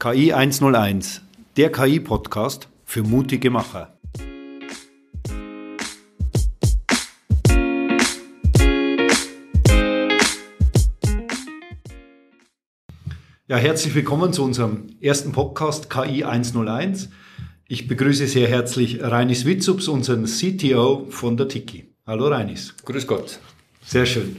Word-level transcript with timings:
KI 0.00 0.32
101, 0.32 1.22
der 1.56 1.72
KI-Podcast 1.72 2.68
für 2.84 3.02
mutige 3.02 3.50
Macher. 3.50 3.98
Ja, 13.48 13.56
herzlich 13.56 13.96
willkommen 13.96 14.32
zu 14.32 14.44
unserem 14.44 14.86
ersten 15.00 15.32
Podcast 15.32 15.90
KI 15.90 16.22
101. 16.22 17.08
Ich 17.66 17.88
begrüße 17.88 18.28
sehr 18.28 18.46
herzlich 18.46 19.02
Reinis 19.02 19.46
Witzups, 19.46 19.88
unseren 19.88 20.26
CTO 20.26 21.08
von 21.10 21.36
der 21.36 21.48
Tiki. 21.48 21.92
Hallo 22.06 22.28
Reinis. 22.28 22.76
Grüß 22.84 23.08
Gott. 23.08 23.40
Sehr 23.84 24.06
schön. 24.06 24.36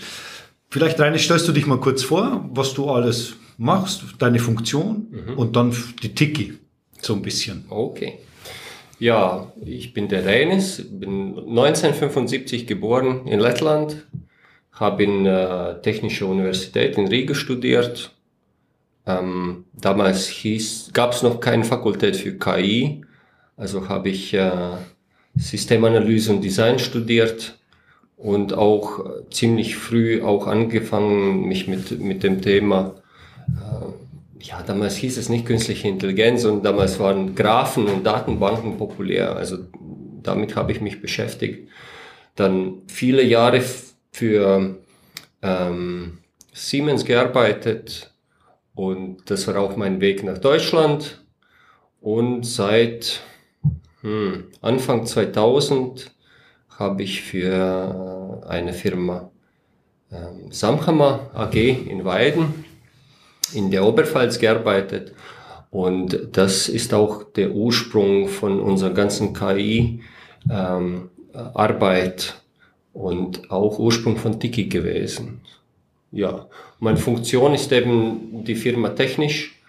Vielleicht 0.70 0.98
Reinis, 1.02 1.24
stellst 1.24 1.50
du 1.50 1.52
dich 1.52 1.66
mal 1.66 1.82
kurz 1.82 2.02
vor, 2.02 2.50
was 2.54 2.74
du 2.74 2.90
alles 2.90 3.36
machst, 3.60 4.04
deine 4.18 4.40
Funktion 4.40 5.08
mhm. 5.12 5.38
und 5.38 5.56
dann 5.56 5.76
die 6.02 6.16
Tiki 6.16 6.58
so 7.02 7.14
ein 7.14 7.22
bisschen. 7.22 7.66
Okay. 7.70 8.20
Ja, 8.98 9.54
ich 9.64 9.94
bin 9.94 10.08
der 10.08 10.26
Reinis, 10.26 10.84
bin 10.90 11.38
1975 11.38 12.68
geboren 12.68 13.28
in 13.28 13.40
Lettland, 13.40 14.08
habe 14.74 15.04
in 15.04 15.26
äh, 15.26 15.82
Technische 15.82 16.26
Universität 16.26 16.98
in 16.98 17.08
Riga 17.08 17.36
studiert, 17.36 18.12
ähm, 19.06 19.66
damals 19.74 20.34
gab 20.94 21.14
es 21.14 21.24
noch 21.24 21.40
keine 21.40 21.64
Fakultät 21.64 22.16
für 22.16 22.38
KI, 22.38 23.02
also 23.58 23.90
habe 23.90 24.10
ich 24.10 24.34
äh, 24.34 24.52
Systemanalyse 25.36 26.32
und 26.32 26.44
Design 26.44 26.80
studiert 26.80 27.58
und 28.18 28.54
auch 28.54 29.06
äh, 29.06 29.30
ziemlich 29.32 29.78
früh 29.78 30.22
auch 30.22 30.48
angefangen, 30.48 31.48
mich 31.48 31.68
mit, 31.68 32.00
mit 32.00 32.24
dem 32.24 32.42
Thema, 32.42 32.96
ja, 34.40 34.64
damals 34.64 34.96
hieß 34.96 35.18
es 35.18 35.30
nicht 35.30 35.46
künstliche 35.46 35.88
Intelligenz 35.88 36.46
und 36.46 36.64
damals 36.64 37.00
waren 37.00 37.36
Graphen 37.36 37.88
und 37.88 38.06
Datenbanken 38.06 38.78
populär, 38.78 39.36
also 39.36 39.58
damit 40.24 40.56
habe 40.56 40.72
ich 40.72 40.82
mich 40.82 41.02
beschäftigt. 41.02 41.70
Dann 42.36 42.82
viele 42.88 43.24
Jahre 43.24 43.62
für 44.12 44.78
ähm, 45.42 46.20
Siemens 46.54 47.06
gearbeitet, 47.06 48.10
und 48.80 49.30
das 49.30 49.46
war 49.46 49.58
auch 49.58 49.76
mein 49.76 50.00
Weg 50.00 50.24
nach 50.24 50.38
Deutschland. 50.38 51.22
Und 52.00 52.46
seit 52.46 53.20
hm, 54.00 54.46
Anfang 54.62 55.06
2000 55.06 56.12
habe 56.78 57.04
ich 57.04 57.22
für 57.22 58.42
eine 58.48 58.72
Firma 58.72 59.32
ähm, 60.14 60.50
Samhammer 60.52 61.30
AG 61.34 61.56
in 61.56 62.06
Weiden 62.06 62.64
in 63.54 63.72
der 63.72 63.86
Oberpfalz 63.86 64.40
gearbeitet. 64.40 65.14
Und 65.72 66.30
das 66.34 66.68
ist 66.68 66.94
auch 66.94 67.24
der 67.24 67.52
Ursprung 67.52 68.28
von 68.28 68.60
unserer 68.60 68.92
ganzen 68.92 69.34
KI-Arbeit 69.34 70.02
ähm, 70.52 72.40
und 72.94 73.52
auch 73.52 73.78
Ursprung 73.80 74.18
von 74.18 74.40
Tiki 74.40 74.66
gewesen. 74.66 75.42
Ja, 76.12 76.48
meine 76.80 76.98
Funktion 76.98 77.54
ist 77.54 77.72
eben, 77.72 78.44
die 78.44 78.56
Firma 78.56 78.90
technisch 78.90 79.60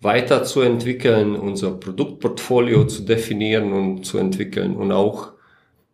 weiterzuentwickeln, 0.00 1.36
unser 1.36 1.70
Produktportfolio 1.72 2.84
zu 2.86 3.02
definieren 3.02 3.72
und 3.72 4.04
zu 4.04 4.18
entwickeln 4.18 4.76
und 4.76 4.90
auch 4.92 5.32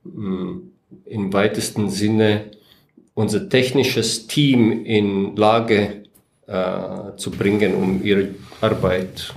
mh, 0.04 0.30
mm, 0.30 0.72
im 1.06 1.32
weitesten 1.32 1.88
Sinne 1.88 2.50
unser 3.14 3.48
technisches 3.48 4.26
Team 4.26 4.84
in 4.84 5.36
Lage 5.36 6.01
äh, 6.52 7.16
zu 7.16 7.30
bringen, 7.30 7.74
um 7.74 8.04
ihre 8.04 8.28
Arbeit 8.60 9.32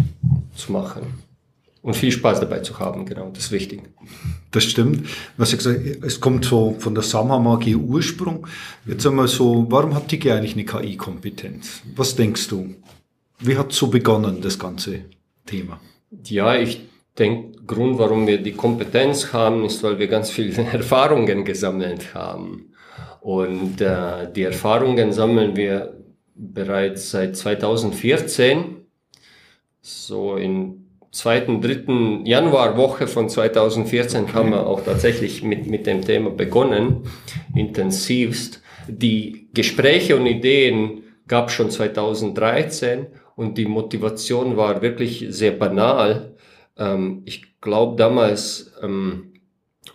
zu 0.56 0.72
machen 0.72 1.26
und 1.86 1.96
viel 1.96 2.12
Spaß 2.12 2.40
dabei 2.40 2.62
zu 2.62 2.80
haben, 2.80 3.06
genau, 3.06 3.30
das 3.32 3.46
ist 3.46 3.52
wichtig. 3.52 3.84
Das 4.50 4.64
stimmt. 4.64 5.08
Was 5.38 5.52
ich 5.54 5.60
gesagt, 5.60 5.80
es 6.04 6.20
kommt 6.20 6.44
so 6.46 6.76
von 6.80 6.96
der 6.96 7.04
Samamagie 7.04 7.76
Ursprung. 7.76 8.48
Jetzt 8.88 9.06
einmal 9.06 9.28
so, 9.28 9.68
warum 9.70 9.94
hat 9.94 10.12
die 10.12 10.32
eigentlich 10.32 10.54
eine 10.54 10.66
KI-Kompetenz? 10.66 11.84
Was 11.96 12.16
denkst 12.16 12.48
du? 12.48 12.74
Wie 13.40 13.56
hat 13.56 13.72
so 13.72 13.88
begonnen, 13.88 14.42
das 14.42 14.58
ganze 14.58 15.02
Thema? 15.46 15.80
Ja, 16.24 16.56
ich 16.56 16.82
denke, 17.20 17.60
Grund, 17.68 18.00
warum 18.00 18.26
wir 18.26 18.42
die 18.42 18.54
Kompetenz 18.54 19.32
haben, 19.32 19.64
ist, 19.64 19.84
weil 19.84 20.00
wir 20.00 20.08
ganz 20.08 20.32
viele 20.32 20.54
Erfahrungen 20.74 21.46
gesammelt 21.46 22.16
haben. 22.16 22.74
Und 23.22 23.80
äh, 23.82 24.32
die 24.36 24.44
Erfahrungen 24.44 25.12
sammeln 25.12 25.56
wir 25.56 25.94
bereits 26.36 27.12
seit 27.12 27.36
2014. 27.36 28.78
So 29.82 30.36
in 30.36 30.86
zweiten, 31.12 31.62
dritten 31.62 32.26
Januarwoche 32.26 33.08
von 33.08 33.30
2014 33.30 34.34
haben 34.34 34.52
wir 34.52 34.68
auch 34.68 34.84
tatsächlich 34.84 35.44
mit, 35.44 35.68
mit 35.68 35.88
dem 35.88 36.02
Thema 36.02 36.30
begonnen, 36.30 37.04
intensivst. 37.56 38.62
Die 38.88 39.50
Gespräche 39.54 40.18
und 40.18 40.26
Ideen 40.26 41.04
gab 41.28 41.52
schon 41.52 41.72
2013 41.72 43.08
und 43.36 43.58
die 43.58 43.66
Motivation 43.66 44.58
war 44.58 44.82
wirklich 44.82 45.26
sehr 45.30 45.52
banal. 45.52 46.36
Ähm, 46.78 47.24
ich 47.26 47.60
glaube 47.62 47.96
damals, 47.96 48.74
ähm, 48.84 49.34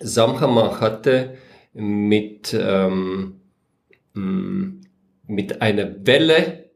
Samhammer 0.01 0.81
hatte 0.81 1.35
mit, 1.73 2.57
ähm, 2.59 3.41
mm, 4.15 4.80
mit 5.31 5.63
einer 5.63 6.07
Welle 6.07 6.71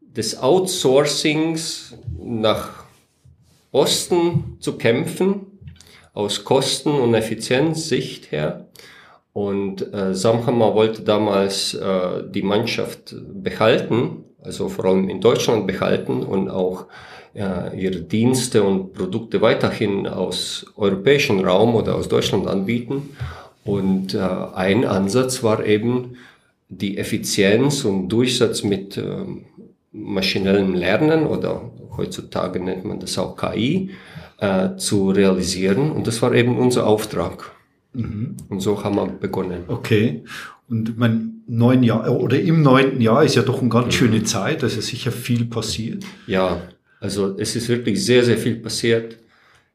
des 0.00 0.40
Outsourcings 0.42 1.96
nach 2.18 2.84
Osten 3.70 4.56
zu 4.60 4.78
kämpfen, 4.78 5.46
aus 6.14 6.44
Kosten- 6.44 6.98
und 6.98 7.14
Effizienzsicht 7.14 8.32
her. 8.32 8.66
Und 9.32 9.92
äh, 9.94 10.14
Samhammer 10.14 10.74
wollte 10.74 11.02
damals 11.02 11.74
äh, 11.74 12.24
die 12.28 12.42
Mannschaft 12.42 13.14
behalten, 13.32 14.24
also 14.42 14.68
vor 14.68 14.86
allem 14.86 15.08
in 15.08 15.20
Deutschland 15.20 15.66
behalten 15.66 16.22
und 16.22 16.48
auch 16.48 16.86
äh, 17.34 17.78
ihre 17.78 18.00
Dienste 18.00 18.62
und 18.62 18.94
Produkte 18.94 19.40
weiterhin 19.42 20.06
aus 20.08 20.66
europäischen 20.76 21.44
Raum 21.44 21.74
oder 21.74 21.94
aus 21.94 22.08
Deutschland 22.08 22.48
anbieten. 22.48 23.10
Und 23.64 24.14
äh, 24.14 24.18
ein 24.18 24.84
Ansatz 24.86 25.42
war 25.42 25.64
eben 25.64 26.16
die 26.68 26.98
Effizienz 26.98 27.84
und 27.84 28.08
Durchsatz 28.08 28.62
mit 28.62 28.96
äh, 28.96 29.24
maschinellem 29.92 30.74
Lernen 30.74 31.26
oder 31.26 31.70
heutzutage 31.96 32.60
nennt 32.60 32.84
man 32.84 33.00
das 33.00 33.18
auch 33.18 33.36
KI, 33.36 33.90
äh, 34.38 34.76
zu 34.76 35.10
realisieren. 35.10 35.90
Und 35.90 36.06
das 36.06 36.22
war 36.22 36.34
eben 36.34 36.58
unser 36.58 36.86
Auftrag. 36.86 37.52
Mhm. 37.94 38.36
Und 38.48 38.60
so 38.60 38.84
haben 38.84 38.96
wir 38.96 39.06
begonnen. 39.06 39.64
Okay. 39.66 40.24
Und 40.68 40.98
mein 40.98 41.42
neun 41.46 41.82
Jahr 41.82 42.10
oder 42.10 42.38
im 42.38 42.62
neunten 42.62 43.00
Jahr 43.00 43.24
ist 43.24 43.34
ja 43.34 43.42
doch 43.42 43.60
eine 43.60 43.70
ganz 43.70 43.86
mhm. 43.86 43.92
schöne 43.92 44.22
Zeit, 44.24 44.62
also 44.62 44.80
sicher 44.80 45.10
viel 45.10 45.46
passiert. 45.46 46.04
Ja, 46.26 46.62
also 47.00 47.36
es 47.38 47.56
ist 47.56 47.68
wirklich 47.68 48.04
sehr, 48.04 48.24
sehr 48.24 48.36
viel 48.36 48.56
passiert. 48.56 49.18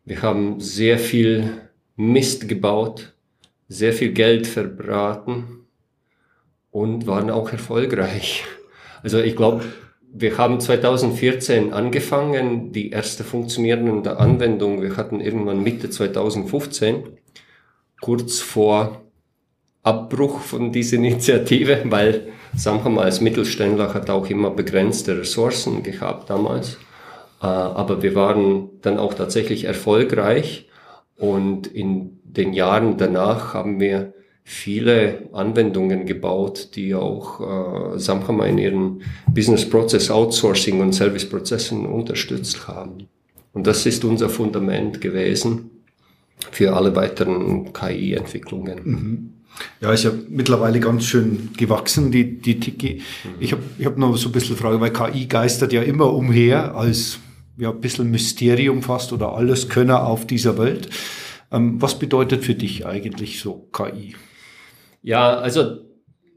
Wir 0.06 0.22
haben 0.22 0.59
sehr 0.59 1.00
viel 1.00 1.50
Mist 1.96 2.48
gebaut, 2.48 3.14
sehr 3.68 3.94
viel 3.94 4.12
Geld 4.12 4.46
verbraten 4.46 5.62
und 6.73 7.06
waren 7.07 7.29
auch 7.29 7.51
erfolgreich. 7.51 8.44
Also 9.03 9.19
ich 9.19 9.35
glaube, 9.35 9.63
wir 10.11 10.38
haben 10.38 10.59
2014 10.59 11.72
angefangen, 11.72 12.72
die 12.72 12.89
erste 12.89 13.23
funktionierende 13.23 14.17
Anwendung. 14.17 14.81
Wir 14.81 14.97
hatten 14.97 15.22
irgendwann 15.22 15.61
Mitte 15.63 15.89
2015, 15.89 17.03
kurz 18.01 18.39
vor 18.39 19.01
Abbruch 19.84 20.39
von 20.39 20.72
dieser 20.72 20.97
Initiative, 20.97 21.84
weil 21.85 22.28
Samham 22.56 22.97
als 22.97 23.22
Mittelständler 23.22 23.94
hat 23.94 24.09
auch 24.09 24.28
immer 24.29 24.50
begrenzte 24.50 25.19
Ressourcen 25.19 25.84
gehabt 25.84 26.31
damals. 26.31 26.78
Äh, 27.41 27.45
aber 27.45 28.01
wir 28.01 28.16
waren 28.16 28.81
dann 28.81 28.97
auch 28.97 29.14
tatsächlich 29.14 29.66
erfolgreich 29.66 30.69
und 31.17 31.67
in 31.67 32.19
den 32.23 32.53
Jahren 32.53 32.97
danach 32.97 33.53
haben 33.53 33.79
wir 33.79 34.14
viele 34.43 35.29
Anwendungen 35.31 36.05
gebaut, 36.05 36.69
die 36.75 36.93
auch 36.93 37.95
äh, 37.95 37.99
Samhama 37.99 38.45
in 38.45 38.57
ihren 38.57 39.01
Business 39.34 39.69
Process 39.69 40.11
Outsourcing 40.11 40.81
und 40.81 40.93
Service 40.93 41.28
Prozessen 41.28 41.85
unterstützt 41.85 42.67
haben. 42.67 43.07
Und 43.53 43.67
das 43.67 43.85
ist 43.85 44.03
unser 44.03 44.29
Fundament 44.29 44.99
gewesen 44.99 45.69
für 46.51 46.73
alle 46.73 46.95
weiteren 46.95 47.72
KI-Entwicklungen. 47.72 48.79
Mhm. 48.84 49.29
Ja, 49.81 49.93
ist 49.93 50.03
ja 50.03 50.11
mittlerweile 50.29 50.79
ganz 50.79 51.05
schön 51.05 51.51
gewachsen, 51.55 52.11
die, 52.11 52.40
die 52.40 52.59
Tiki. 52.59 53.01
Mhm. 53.23 53.29
Ich 53.40 53.51
habe 53.51 53.61
ich 53.78 53.85
hab 53.85 53.97
noch 53.97 54.17
so 54.17 54.29
ein 54.29 54.31
bisschen 54.31 54.57
Frage, 54.57 54.81
weil 54.81 54.91
KI 54.91 55.28
geistert 55.28 55.72
ja 55.72 55.84
immer 55.84 56.11
umher 56.11 56.75
als 56.75 57.19
ja, 57.57 57.69
ein 57.69 57.79
bisschen 57.79 58.09
Mysterium 58.09 58.81
fast 58.81 59.13
oder 59.13 59.34
alles 59.34 59.69
Könner 59.69 60.07
auf 60.07 60.25
dieser 60.25 60.57
Welt. 60.57 60.90
Ähm, 61.51 61.79
was 61.81 61.99
bedeutet 61.99 62.43
für 62.43 62.55
dich 62.55 62.85
eigentlich 62.85 63.40
so 63.40 63.69
KI? 63.72 64.16
Ja, 65.03 65.38
also 65.38 65.79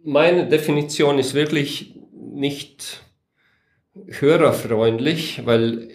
meine 0.04 0.48
Definition 0.48 1.18
ist 1.18 1.34
wirklich 1.34 1.94
nicht 2.12 3.00
hörerfreundlich, 4.08 5.42
weil 5.46 5.88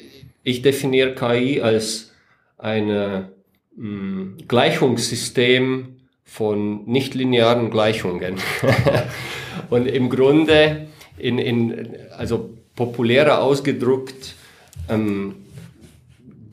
Ich 0.44 0.64
definiere 0.64 1.14
KI 1.14 1.62
als 1.62 2.14
ein 2.58 3.28
hm, 3.76 4.38
Gleichungssystem 4.48 5.98
von 6.24 6.86
nichtlinearen 6.86 7.70
Gleichungen. 7.70 8.38
Und 9.70 9.86
im 9.86 10.10
Grunde, 10.10 10.88
in, 11.18 11.38
in, 11.38 11.96
also 12.18 12.58
populärer 12.76 13.44
ausgedrückt, 13.44 14.34
ähm, 14.90 15.36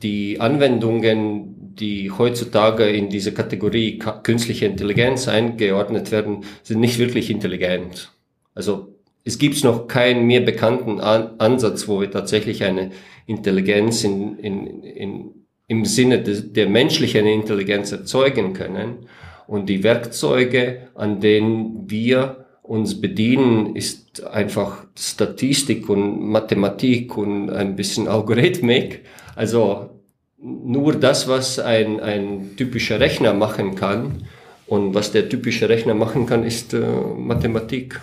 die 0.03 0.39
Anwendungen, 0.39 1.58
die 1.79 2.11
heutzutage 2.11 2.89
in 2.89 3.09
diese 3.09 3.33
Kategorie 3.33 3.99
künstliche 4.23 4.65
Intelligenz 4.65 5.27
eingeordnet 5.27 6.11
werden, 6.11 6.43
sind 6.63 6.79
nicht 6.79 6.99
wirklich 6.99 7.29
intelligent. 7.29 8.11
Also 8.53 8.95
es 9.23 9.37
gibt 9.37 9.63
noch 9.63 9.87
keinen 9.87 10.25
mir 10.25 10.43
bekannten 10.43 10.99
An 10.99 11.35
Ansatz, 11.37 11.87
wo 11.87 12.01
wir 12.01 12.11
tatsächlich 12.11 12.63
eine 12.63 12.91
Intelligenz 13.27 14.03
in, 14.03 14.37
in, 14.39 14.83
in, 14.83 15.31
im 15.67 15.85
Sinne 15.85 16.21
des, 16.21 16.51
der 16.53 16.67
menschlichen 16.67 17.25
Intelligenz 17.25 17.91
erzeugen 17.91 18.53
können. 18.53 19.05
Und 19.47 19.67
die 19.67 19.83
Werkzeuge, 19.83 20.89
an 20.95 21.19
denen 21.19 21.89
wir 21.89 22.45
uns 22.61 23.01
bedienen, 23.01 23.75
ist 23.75 24.25
einfach 24.25 24.85
Statistik 24.97 25.89
und 25.89 26.21
Mathematik 26.29 27.17
und 27.17 27.49
ein 27.49 27.75
bisschen 27.75 28.07
Algorithmik. 28.07 29.05
Also 29.35 29.98
nur 30.41 30.93
das, 30.93 31.27
was 31.27 31.59
ein, 31.59 31.99
ein 31.99 32.55
typischer 32.55 32.99
Rechner 32.99 33.33
machen 33.33 33.75
kann. 33.75 34.27
Und 34.65 34.93
was 34.93 35.11
der 35.11 35.29
typische 35.29 35.67
Rechner 35.67 35.95
machen 35.95 36.25
kann, 36.25 36.43
ist 36.43 36.73
äh, 36.73 36.79
Mathematik. 36.79 37.99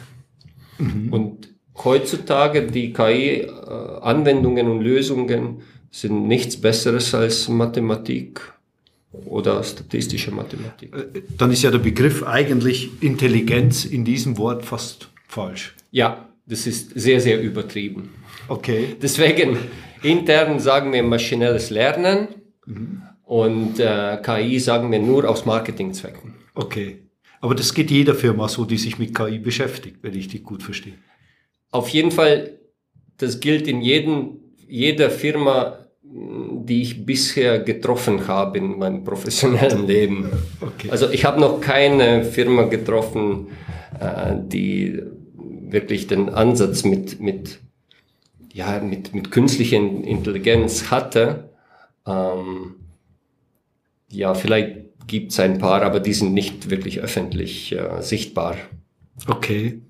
Mhm. 0.79 1.13
Und 1.13 1.49
heutzutage 1.85 2.67
die 2.67 2.93
KI-Anwendungen 2.93 4.67
äh, 4.67 4.71
und 4.71 4.81
Lösungen 4.81 5.63
sind 5.91 6.27
nichts 6.27 6.61
Besseres 6.61 7.15
als 7.15 7.49
Mathematik 7.49 8.41
oder 9.13 9.63
statistische 9.63 10.33
Mathematik. 10.33 10.95
Äh, 10.95 11.23
dann 11.39 11.53
ist 11.53 11.63
ja 11.63 11.71
der 11.71 11.79
Begriff 11.79 12.25
eigentlich 12.25 12.91
Intelligenz 13.01 13.85
in 13.85 14.05
diesem 14.05 14.37
Wort 14.37 14.65
fast 14.65 15.09
falsch. 15.29 15.75
Ja, 15.93 16.29
das 16.47 16.67
ist 16.67 16.99
sehr, 16.99 17.21
sehr 17.21 17.41
übertrieben. 17.41 18.11
Okay. 18.49 18.97
Deswegen 19.01 19.57
intern 20.07 20.61
sagen 20.61 20.93
wir 20.93 21.03
maschinelles 21.03 21.71
Lernen 21.71 22.29
mhm. 22.65 23.03
und 23.25 23.81
äh, 23.81 24.19
KI 24.23 24.59
sagen 24.59 24.91
wir 24.91 24.99
nur 24.99 25.29
aus 25.29 25.45
Marketingzwecken. 25.45 26.35
Okay. 26.55 27.03
Aber 27.41 27.55
das 27.55 27.75
geht 27.75 27.91
jeder 27.91 28.15
Firma 28.15 28.49
so, 28.49 28.65
die 28.65 28.79
sich 28.79 28.99
mit 28.99 29.15
KI 29.15 29.39
beschäftigt, 29.39 29.99
wenn 30.03 30.15
ich 30.15 30.29
dich 30.29 30.43
gut 30.43 30.63
verstehe. 30.63 30.95
Auf 31.71 31.89
jeden 31.91 32.11
Fall, 32.11 32.59
das 33.19 33.41
gilt 33.41 33.69
in 33.69 33.83
jedem, 33.83 34.39
jeder 34.67 35.11
Firma, 35.11 35.79
die 36.03 36.83
ich 36.83 37.05
bisher 37.05 37.61
getroffen 37.61 38.27
habe 38.27 38.59
in 38.59 38.79
meinem 38.79 39.05
professionellen 39.05 39.87
Leben. 39.95 40.31
Okay. 40.61 40.91
Also 40.91 41.11
ich 41.11 41.25
habe 41.25 41.41
noch 41.41 41.61
keine 41.61 42.25
Firma 42.25 42.63
getroffen, 42.63 43.49
äh, 44.01 44.35
die 44.47 45.03
wirklich 45.69 46.07
den 46.07 46.29
Ansatz 46.29 46.85
mit, 46.85 47.21
mit, 47.21 47.61
ja, 48.57 48.81
mit, 48.81 49.15
mit 49.15 49.31
künstlicher 49.31 49.77
Intelligenz 49.77 50.91
hatte. 50.91 51.51
Ähm, 52.07 52.77
ja, 54.11 54.33
vielleicht 54.33 55.07
gibt 55.07 55.33
es 55.33 55.41
ein 55.41 55.59
paar, 55.59 55.83
aber 55.83 56.01
die 56.01 56.15
sind 56.15 56.33
nicht 56.33 56.71
wirklich 56.71 57.01
öffentlich 57.01 57.73
äh, 57.73 58.01
sichtbar. 58.01 58.57
Okay. 59.27 59.83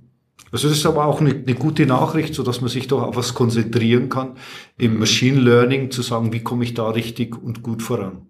Also 0.50 0.68
das 0.68 0.78
ist 0.78 0.86
aber 0.86 1.06
auch 1.06 1.20
eine, 1.20 1.30
eine 1.30 1.54
gute 1.54 1.86
Nachricht, 1.86 2.34
so 2.34 2.42
dass 2.42 2.60
man 2.60 2.68
sich 2.68 2.88
doch 2.88 3.02
auf 3.02 3.14
was 3.14 3.34
konzentrieren 3.34 4.08
kann, 4.08 4.36
im. 4.78 4.98
Machine 4.98 5.40
Learning 5.40 5.92
zu 5.92 6.02
sagen, 6.02 6.32
wie 6.32 6.40
komme 6.40 6.64
ich 6.64 6.74
da 6.74 6.90
richtig 6.90 7.40
und 7.40 7.62
gut 7.62 7.84
voran. 7.84 8.26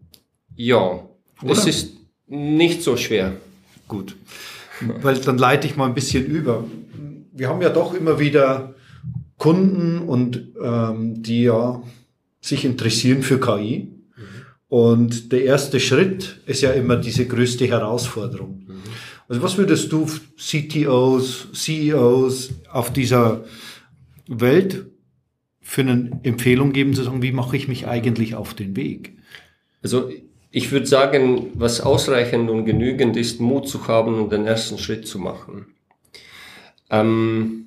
Ja, 0.54 1.00
es 1.46 1.66
ist 1.66 1.96
nicht 2.26 2.82
so 2.82 2.98
schwer. 2.98 3.32
Gut, 3.88 4.16
weil 5.00 5.16
dann 5.16 5.38
leite 5.38 5.66
ich 5.66 5.76
mal 5.76 5.86
ein 5.86 5.94
bisschen 5.94 6.26
über. 6.26 6.64
Wir 7.32 7.48
haben 7.48 7.62
ja 7.62 7.70
doch 7.70 7.94
immer 7.94 8.18
wieder 8.18 8.74
Kunden 9.38 10.00
und 10.00 10.48
ähm, 10.62 11.22
die 11.22 11.44
ja 11.44 11.82
sich 12.40 12.64
interessieren 12.64 13.22
für 13.22 13.40
KI. 13.40 13.88
Mhm. 14.16 14.22
Und 14.68 15.32
der 15.32 15.44
erste 15.44 15.80
Schritt 15.80 16.40
ist 16.46 16.62
ja 16.62 16.72
immer 16.72 16.96
diese 16.96 17.26
größte 17.26 17.66
Herausforderung. 17.66 18.64
Mhm. 18.66 18.82
Also 19.28 19.42
was 19.42 19.58
würdest 19.58 19.90
du 19.92 20.06
CTOs, 20.36 21.48
CEOs 21.52 22.50
auf 22.70 22.92
dieser 22.92 23.44
Welt 24.28 24.86
für 25.60 25.80
eine 25.80 26.20
Empfehlung 26.22 26.72
geben, 26.72 26.94
zu 26.94 27.02
sagen, 27.02 27.22
wie 27.22 27.32
mache 27.32 27.56
ich 27.56 27.66
mich 27.66 27.88
eigentlich 27.88 28.36
auf 28.36 28.54
den 28.54 28.76
Weg? 28.76 29.18
Also 29.82 30.10
ich 30.52 30.70
würde 30.70 30.86
sagen, 30.86 31.50
was 31.54 31.80
ausreichend 31.80 32.48
und 32.50 32.64
genügend 32.64 33.16
ist, 33.16 33.40
Mut 33.40 33.68
zu 33.68 33.88
haben 33.88 34.14
und 34.14 34.32
den 34.32 34.46
ersten 34.46 34.78
Schritt 34.78 35.06
zu 35.08 35.18
machen. 35.18 35.66
Ähm, 36.88 37.65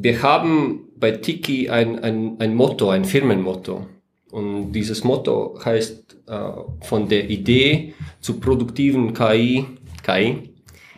wir 0.00 0.22
haben 0.22 0.88
bei 0.96 1.10
Tiki 1.10 1.68
ein, 1.68 1.98
ein, 1.98 2.36
ein 2.38 2.54
Motto, 2.54 2.88
ein 2.88 3.04
Firmenmotto. 3.04 3.86
Und 4.30 4.72
dieses 4.72 5.02
Motto 5.02 5.58
heißt 5.64 6.16
äh, 6.28 6.50
von 6.82 7.08
der 7.08 7.28
Idee 7.28 7.94
zu 8.20 8.38
produktiven 8.38 9.12
KI, 9.12 9.64
KI 10.04 10.50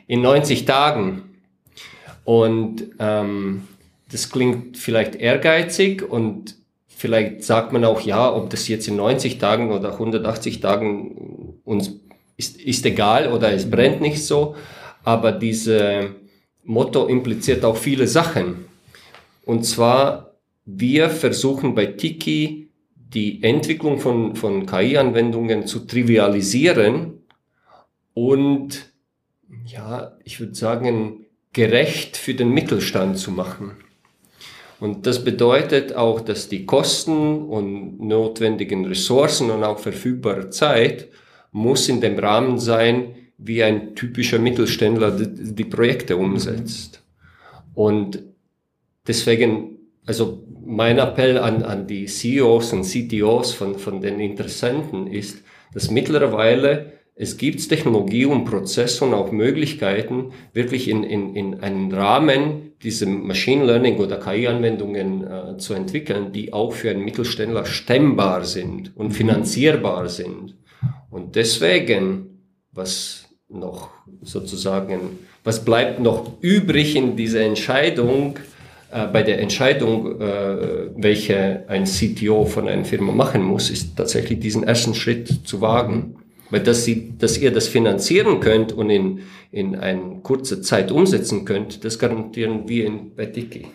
in 0.07 0.21
90 0.21 0.67
Tagen. 0.67 1.23
Und 2.25 2.91
ähm, 2.99 3.63
das 4.13 4.29
klingt 4.29 4.77
vielleicht 4.77 5.15
ehrgeizig 5.15 6.03
und 6.03 6.57
vielleicht 6.87 7.43
sagt 7.43 7.73
man 7.73 7.87
auch, 7.87 8.03
ja, 8.03 8.31
ob 8.31 8.51
das 8.51 8.69
jetzt 8.69 8.87
in 8.87 8.97
90 8.97 9.39
Tagen 9.39 9.73
oder 9.73 9.93
180 9.93 10.61
Tagen 10.61 11.55
uns 11.65 12.01
ist, 12.37 12.61
ist 12.61 12.85
egal 12.85 13.33
oder 13.33 13.51
es 13.51 13.71
brennt 13.71 14.03
nicht 14.03 14.23
so. 14.27 14.57
Aber 15.05 15.33
diese 15.33 16.17
Motto 16.65 17.07
impliziert 17.07 17.65
auch 17.65 17.77
viele 17.79 18.07
Sachen. 18.07 18.70
Und 19.51 19.65
zwar, 19.65 20.37
wir 20.65 21.11
versuchen 21.11 21.75
bei 21.75 21.87
Tiki 21.87 22.71
die 22.95 23.43
Entwicklung 23.43 23.99
von, 23.99 24.37
von 24.37 24.65
KI-Anwendungen 24.65 25.67
zu 25.67 25.81
trivialisieren 25.81 27.25
und 28.15 28.93
ja, 29.65 30.17
ich 30.23 30.39
würde 30.39 30.55
sagen, 30.55 31.27
gerecht 31.53 32.17
für 32.17 32.35
den 32.35 32.51
Mittelstand 32.51 33.19
zu 33.19 33.33
machen. 33.33 33.73
Und 34.79 35.09
das 35.09 35.25
bedeutet 35.25 35.97
auch, 35.97 36.21
dass 36.21 36.49
die 36.49 36.65
Kosten 36.65 37.43
und 37.43 37.99
notwendigen 37.99 38.87
Ressourcen 38.87 39.51
und 39.51 39.65
auch 39.65 39.81
verfügbare 39.81 40.51
Zeit 40.51 41.09
muss 41.51 41.89
in 41.89 42.01
dem 42.01 42.17
Rahmen 42.21 42.61
sein, 42.61 43.17
wie 43.37 43.65
ein 43.65 43.97
typischer 43.97 44.39
Mittelständler 44.39 45.11
die, 45.11 45.55
die 45.57 45.65
Projekte 45.65 46.17
umsetzt. 46.17 47.03
Und 47.75 48.30
deswegen, 49.11 49.79
also 50.07 50.47
mein 50.65 50.99
Appell 50.99 51.37
an, 51.37 51.65
an 51.65 51.87
die 51.89 52.07
CEOs 52.07 52.73
und 52.73 52.85
CTOs 52.85 53.53
von, 53.53 53.77
von 53.77 54.01
den 54.01 54.21
Interessenten 54.21 55.09
ist, 55.09 55.43
dass 55.75 55.91
mittlerweile 55.91 56.93
es 57.17 57.37
gibt 57.37 57.69
Technologie 57.69 58.25
und 58.25 58.45
Prozesse 58.45 59.05
und 59.05 59.15
auch 59.15 59.31
Möglichkeiten, 59.31 60.33
wirklich 60.55 60.89
in, 60.89 61.03
in, 61.03 61.35
in 61.35 61.61
einen 61.61 61.93
Rahmen 61.93 62.73
diese 62.83 63.05
Machine 63.05 63.67
Learning 63.67 63.99
oder 63.99 64.17
KI-Anwendungen 64.17 65.27
äh, 65.27 65.57
zu 65.59 65.75
entwickeln, 65.75 66.33
die 66.33 66.53
auch 66.53 66.73
für 66.73 66.91
einen 66.91 67.05
Mittelständler 67.05 67.67
stemmbar 67.67 68.45
sind 68.45 68.97
und 68.97 69.11
finanzierbar 69.11 70.09
sind. 70.09 70.57
Und 71.11 71.37
deswegen, 71.37 72.39
was 72.73 73.29
noch 73.51 73.91
sozusagen, 74.23 75.19
was 75.45 75.65
bleibt 75.65 76.01
noch 76.01 76.41
übrig 76.41 76.97
in 76.97 77.17
dieser 77.17 77.41
Entscheidung, 77.41 78.39
äh, 78.91 79.07
bei 79.07 79.23
der 79.23 79.41
Entscheidung, 79.41 80.21
äh, 80.21 80.91
welche 80.97 81.65
ein 81.69 81.85
CTO 81.85 82.45
von 82.45 82.69
einer 82.69 82.85
Firma 82.85 83.13
machen 83.13 83.43
muss, 83.43 83.71
ist 83.71 83.97
tatsächlich 83.97 84.41
diesen 84.41 84.65
ersten 84.65 84.95
Schritt 84.95 85.29
zu 85.45 85.61
wagen 85.61 86.17
weil 86.51 86.61
dass, 86.61 86.85
sie, 86.85 87.17
dass 87.17 87.39
ihr 87.39 87.53
das 87.53 87.69
finanzieren 87.69 88.41
könnt 88.41 88.73
und 88.73 88.91
in, 88.91 89.21
in 89.51 89.77
eine 89.77 90.21
kurze 90.23 90.61
Zeit 90.61 90.91
umsetzen 90.91 91.45
könnt, 91.45 91.85
das 91.85 91.99
garantieren 91.99 92.69
wir 92.69 92.87
in, 92.87 93.15
bei 93.15 93.27
Dicky. 93.27 93.67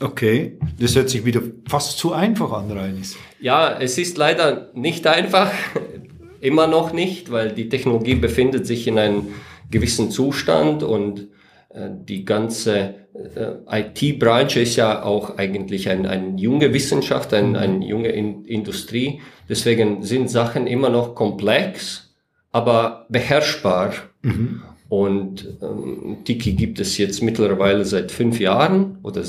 Okay, 0.00 0.58
das 0.80 0.96
hört 0.96 1.10
sich 1.10 1.24
wieder 1.24 1.42
fast 1.68 1.98
zu 1.98 2.12
einfach 2.12 2.52
an, 2.52 2.70
Reinis. 2.70 3.16
Ja, 3.40 3.78
es 3.78 3.98
ist 3.98 4.16
leider 4.16 4.70
nicht 4.74 5.06
einfach, 5.06 5.52
immer 6.40 6.66
noch 6.66 6.92
nicht, 6.92 7.30
weil 7.30 7.52
die 7.52 7.68
Technologie 7.68 8.16
befindet 8.16 8.66
sich 8.66 8.88
in 8.88 8.98
einem 8.98 9.28
gewissen 9.70 10.10
Zustand 10.10 10.82
und 10.82 11.28
äh, 11.70 11.88
die 11.90 12.24
ganze 12.24 13.01
IT-Branche 13.14 14.60
ist 14.60 14.76
ja 14.76 15.02
auch 15.02 15.36
eigentlich 15.36 15.88
ein, 15.88 16.06
ein 16.06 16.38
junge 16.38 16.72
Wissenschaft, 16.72 17.34
ein, 17.34 17.56
eine 17.56 17.84
junge 17.86 18.08
in 18.08 18.44
Industrie. 18.44 19.20
Deswegen 19.48 20.02
sind 20.02 20.30
Sachen 20.30 20.66
immer 20.66 20.88
noch 20.88 21.14
komplex, 21.14 22.14
aber 22.52 23.06
beherrschbar. 23.10 23.92
Mhm. 24.22 24.62
Und 24.88 25.58
ähm, 25.62 26.18
Tiki 26.24 26.52
gibt 26.52 26.78
es 26.80 26.98
jetzt 26.98 27.22
mittlerweile 27.22 27.84
seit 27.84 28.12
fünf 28.12 28.38
Jahren 28.40 28.98
oder 29.02 29.22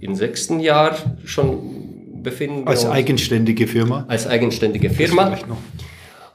im 0.00 0.14
sechsten 0.14 0.60
Jahr 0.60 0.96
schon 1.24 2.22
befinden 2.22 2.66
als 2.66 2.82
wir 2.82 2.88
uns. 2.88 2.96
eigenständige 2.96 3.68
Firma. 3.68 4.04
Als 4.08 4.26
eigenständige 4.26 4.90
Firma. 4.90 5.38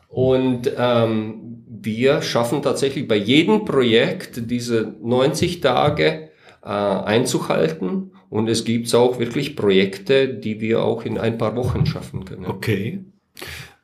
Und 0.08 0.72
ähm, 0.77 1.63
wir 1.67 2.22
schaffen 2.22 2.62
tatsächlich 2.62 3.08
bei 3.08 3.15
jedem 3.15 3.65
Projekt 3.65 4.50
diese 4.50 4.96
90 5.01 5.60
Tage 5.62 6.30
äh, 6.63 6.68
einzuhalten. 6.68 8.12
Und 8.30 8.48
es 8.48 8.63
gibt 8.63 8.94
auch 8.96 9.20
wirklich 9.20 9.56
Projekte, 9.56 10.27
die 10.27 10.62
wir 10.62 10.84
auch 10.84 11.03
in 11.03 11.18
ein 11.18 11.38
paar 11.38 11.56
Wochen 11.56 11.86
schaffen 11.86 12.25
können. 12.25 12.46
Okay. 12.46 13.03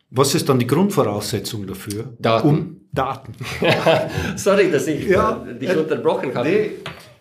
Was 0.09 0.35
ist 0.35 0.47
dann 0.47 0.59
die 0.59 0.67
Grundvoraussetzung 0.67 1.67
dafür? 1.67 2.13
Daten. 2.19 2.47
Um 2.47 2.81
Daten. 2.93 3.33
Sorry, 4.37 4.71
dass 4.71 4.87
ich 4.87 5.05
Ja, 5.07 5.45
äh, 5.45 5.59
dich 5.59 5.69
äh, 5.69 5.75
unterbrochen 5.75 6.33
habe. 6.33 6.47
Nee, 6.47 6.71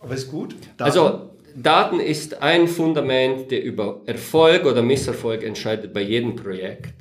aber 0.00 0.14
ist 0.14 0.30
gut. 0.30 0.54
Daten. 0.76 0.82
Also 0.82 1.30
Daten 1.56 2.00
ist 2.00 2.42
ein 2.42 2.68
Fundament, 2.68 3.50
der 3.50 3.64
über 3.64 4.02
Erfolg 4.06 4.66
oder 4.66 4.82
Misserfolg 4.82 5.42
entscheidet 5.42 5.92
bei 5.92 6.02
jedem 6.02 6.36
Projekt. 6.36 6.94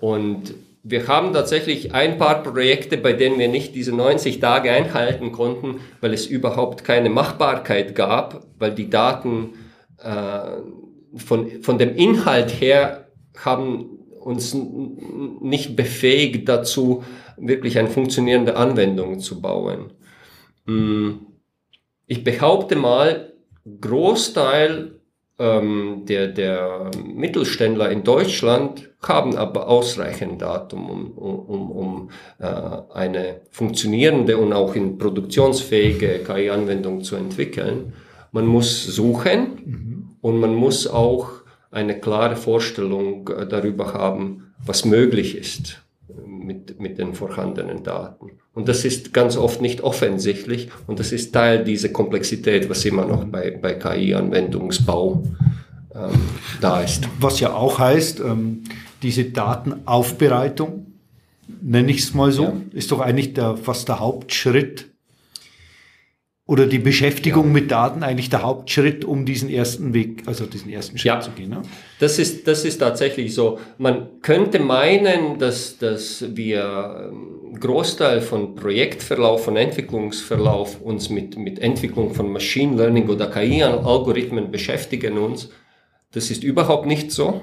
Und 0.00 0.54
wir 0.86 1.08
haben 1.08 1.32
tatsächlich 1.32 1.94
ein 1.94 2.18
paar 2.18 2.42
Projekte, 2.42 2.98
bei 2.98 3.14
denen 3.14 3.38
wir 3.38 3.48
nicht 3.48 3.74
diese 3.74 3.96
90 3.96 4.38
Tage 4.38 4.70
einhalten 4.70 5.32
konnten, 5.32 5.80
weil 6.02 6.12
es 6.12 6.26
überhaupt 6.26 6.84
keine 6.84 7.08
Machbarkeit 7.08 7.94
gab, 7.94 8.46
weil 8.58 8.74
die 8.74 8.90
Daten 8.90 9.54
äh, 9.98 10.58
von, 11.16 11.62
von 11.62 11.78
dem 11.78 11.96
Inhalt 11.96 12.60
her 12.60 13.08
haben 13.34 13.98
uns 14.20 14.54
nicht 15.40 15.74
befähigt 15.74 16.48
dazu, 16.48 17.02
wirklich 17.38 17.78
eine 17.78 17.88
funktionierende 17.88 18.56
Anwendung 18.56 19.20
zu 19.20 19.40
bauen. 19.40 19.90
Mm, 20.66 21.12
Ich 22.06 22.24
behaupte 22.24 22.76
mal, 22.76 23.32
Großteil 23.80 25.00
ähm, 25.38 26.04
der, 26.06 26.28
der 26.28 26.90
Mittelständler 27.04 27.90
in 27.90 28.04
Deutschland 28.04 28.90
haben 29.02 29.36
aber 29.36 29.68
ausreichend 29.68 30.42
Daten, 30.42 30.78
um, 30.78 31.10
um, 31.12 31.70
um, 31.70 32.10
äh, 32.38 32.46
eine 32.92 33.40
funktionierende 33.50 34.38
und 34.38 34.52
auch 34.52 34.74
in 34.74 34.98
produktionsfähige 34.98 36.20
KI-Anwendung 36.24 37.02
zu 37.02 37.16
entwickeln. 37.16 37.94
Man 38.32 38.46
muss 38.46 38.84
suchen 38.84 40.16
und 40.20 40.40
man 40.40 40.54
muss 40.54 40.86
auch 40.86 41.30
eine 41.70 41.98
klare 41.98 42.36
Vorstellung 42.36 43.28
äh, 43.28 43.46
darüber 43.46 43.92
haben, 43.92 44.54
was 44.64 44.84
möglich 44.84 45.36
ist 45.36 45.83
mit, 46.46 46.80
mit 46.80 46.98
den 46.98 47.14
vorhandenen 47.14 47.82
Daten. 47.82 48.32
Und 48.54 48.68
das 48.68 48.84
ist 48.84 49.12
ganz 49.12 49.36
oft 49.36 49.60
nicht 49.60 49.80
offensichtlich 49.82 50.68
und 50.86 51.00
das 51.00 51.12
ist 51.12 51.32
Teil 51.32 51.64
dieser 51.64 51.88
Komplexität, 51.88 52.68
was 52.70 52.84
immer 52.84 53.04
noch 53.04 53.24
bei, 53.24 53.50
bei 53.60 53.74
KI-Anwendungsbau 53.74 55.22
ähm, 55.94 56.10
da 56.60 56.80
ist. 56.80 57.08
Was 57.20 57.40
ja 57.40 57.52
auch 57.52 57.78
heißt, 57.78 58.20
ähm, 58.20 58.64
diese 59.02 59.24
Datenaufbereitung, 59.24 60.86
nenne 61.62 61.90
ich 61.90 62.00
es 62.00 62.14
mal 62.14 62.32
so, 62.32 62.44
Ja. 62.44 62.52
ist 62.72 62.90
doch 62.92 63.00
eigentlich 63.00 63.34
der, 63.34 63.56
fast 63.56 63.88
der 63.88 64.00
Hauptschritt 64.00 64.93
oder 66.46 66.66
die 66.66 66.78
Beschäftigung 66.78 67.52
mit 67.52 67.70
Daten 67.70 68.02
eigentlich 68.02 68.28
der 68.28 68.42
Hauptschritt, 68.42 69.04
um 69.06 69.24
diesen 69.24 69.48
ersten 69.48 69.94
Weg, 69.94 70.24
also 70.26 70.44
diesen 70.44 70.70
ersten 70.70 70.98
Schritt 70.98 71.06
Ja. 71.06 71.20
zu 71.20 71.30
gehen. 71.30 71.48
Ne? 71.50 71.62
Das 72.00 72.18
ist, 72.18 72.46
das 72.46 72.66
ist 72.66 72.78
tatsächlich 72.78 73.32
so. 73.34 73.58
Man 73.78 74.20
könnte 74.20 74.58
meinen, 74.58 75.38
dass, 75.38 75.78
dass 75.78 76.36
wir 76.36 77.10
ähm, 77.12 77.58
Großteil 77.58 78.20
von 78.20 78.54
Projektverlauf, 78.56 79.44
von 79.44 79.56
Entwicklungsverlauf 79.56 80.82
uns 80.82 81.08
mit, 81.08 81.38
mit 81.38 81.60
Entwicklung 81.60 82.12
von 82.12 82.30
Machine 82.30 82.76
Learning 82.76 83.08
oder 83.08 83.28
KI-Algorithmen 83.30 84.50
beschäftigen 84.50 85.16
uns. 85.16 85.48
Das 86.12 86.30
ist 86.30 86.44
überhaupt 86.44 86.84
nicht 86.86 87.10
so. 87.10 87.40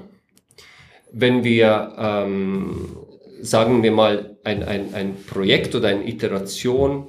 Wenn 1.12 1.44
wir, 1.44 1.94
ähm, 1.98 2.98
sagen 3.42 3.82
wir 3.82 3.92
mal, 3.92 4.38
ein, 4.44 4.62
ein, 4.62 4.94
ein 4.94 5.16
Projekt 5.26 5.74
oder 5.74 5.88
eine 5.88 6.08
Iteration 6.08 7.08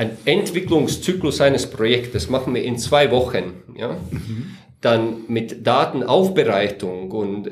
ein 0.00 0.16
Entwicklungszyklus 0.24 1.42
eines 1.42 1.68
Projektes 1.68 2.30
machen 2.30 2.54
wir 2.54 2.62
in 2.62 2.78
zwei 2.78 3.10
Wochen. 3.10 3.62
Ja? 3.76 3.98
Dann 4.80 5.24
mit 5.28 5.66
Datenaufbereitung 5.66 7.10
und 7.10 7.50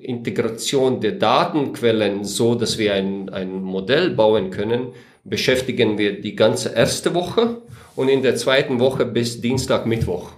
Integration 0.00 1.00
der 1.00 1.12
Datenquellen, 1.12 2.24
so 2.24 2.54
dass 2.54 2.76
wir 2.76 2.92
ein, 2.92 3.30
ein 3.30 3.62
Modell 3.62 4.10
bauen 4.10 4.50
können, 4.50 4.88
beschäftigen 5.24 5.96
wir 5.96 6.20
die 6.20 6.36
ganze 6.36 6.74
erste 6.74 7.14
Woche 7.14 7.62
und 7.96 8.10
in 8.10 8.20
der 8.20 8.36
zweiten 8.36 8.80
Woche 8.80 9.06
bis 9.06 9.40
Dienstag, 9.40 9.86
Mittwoch. 9.86 10.32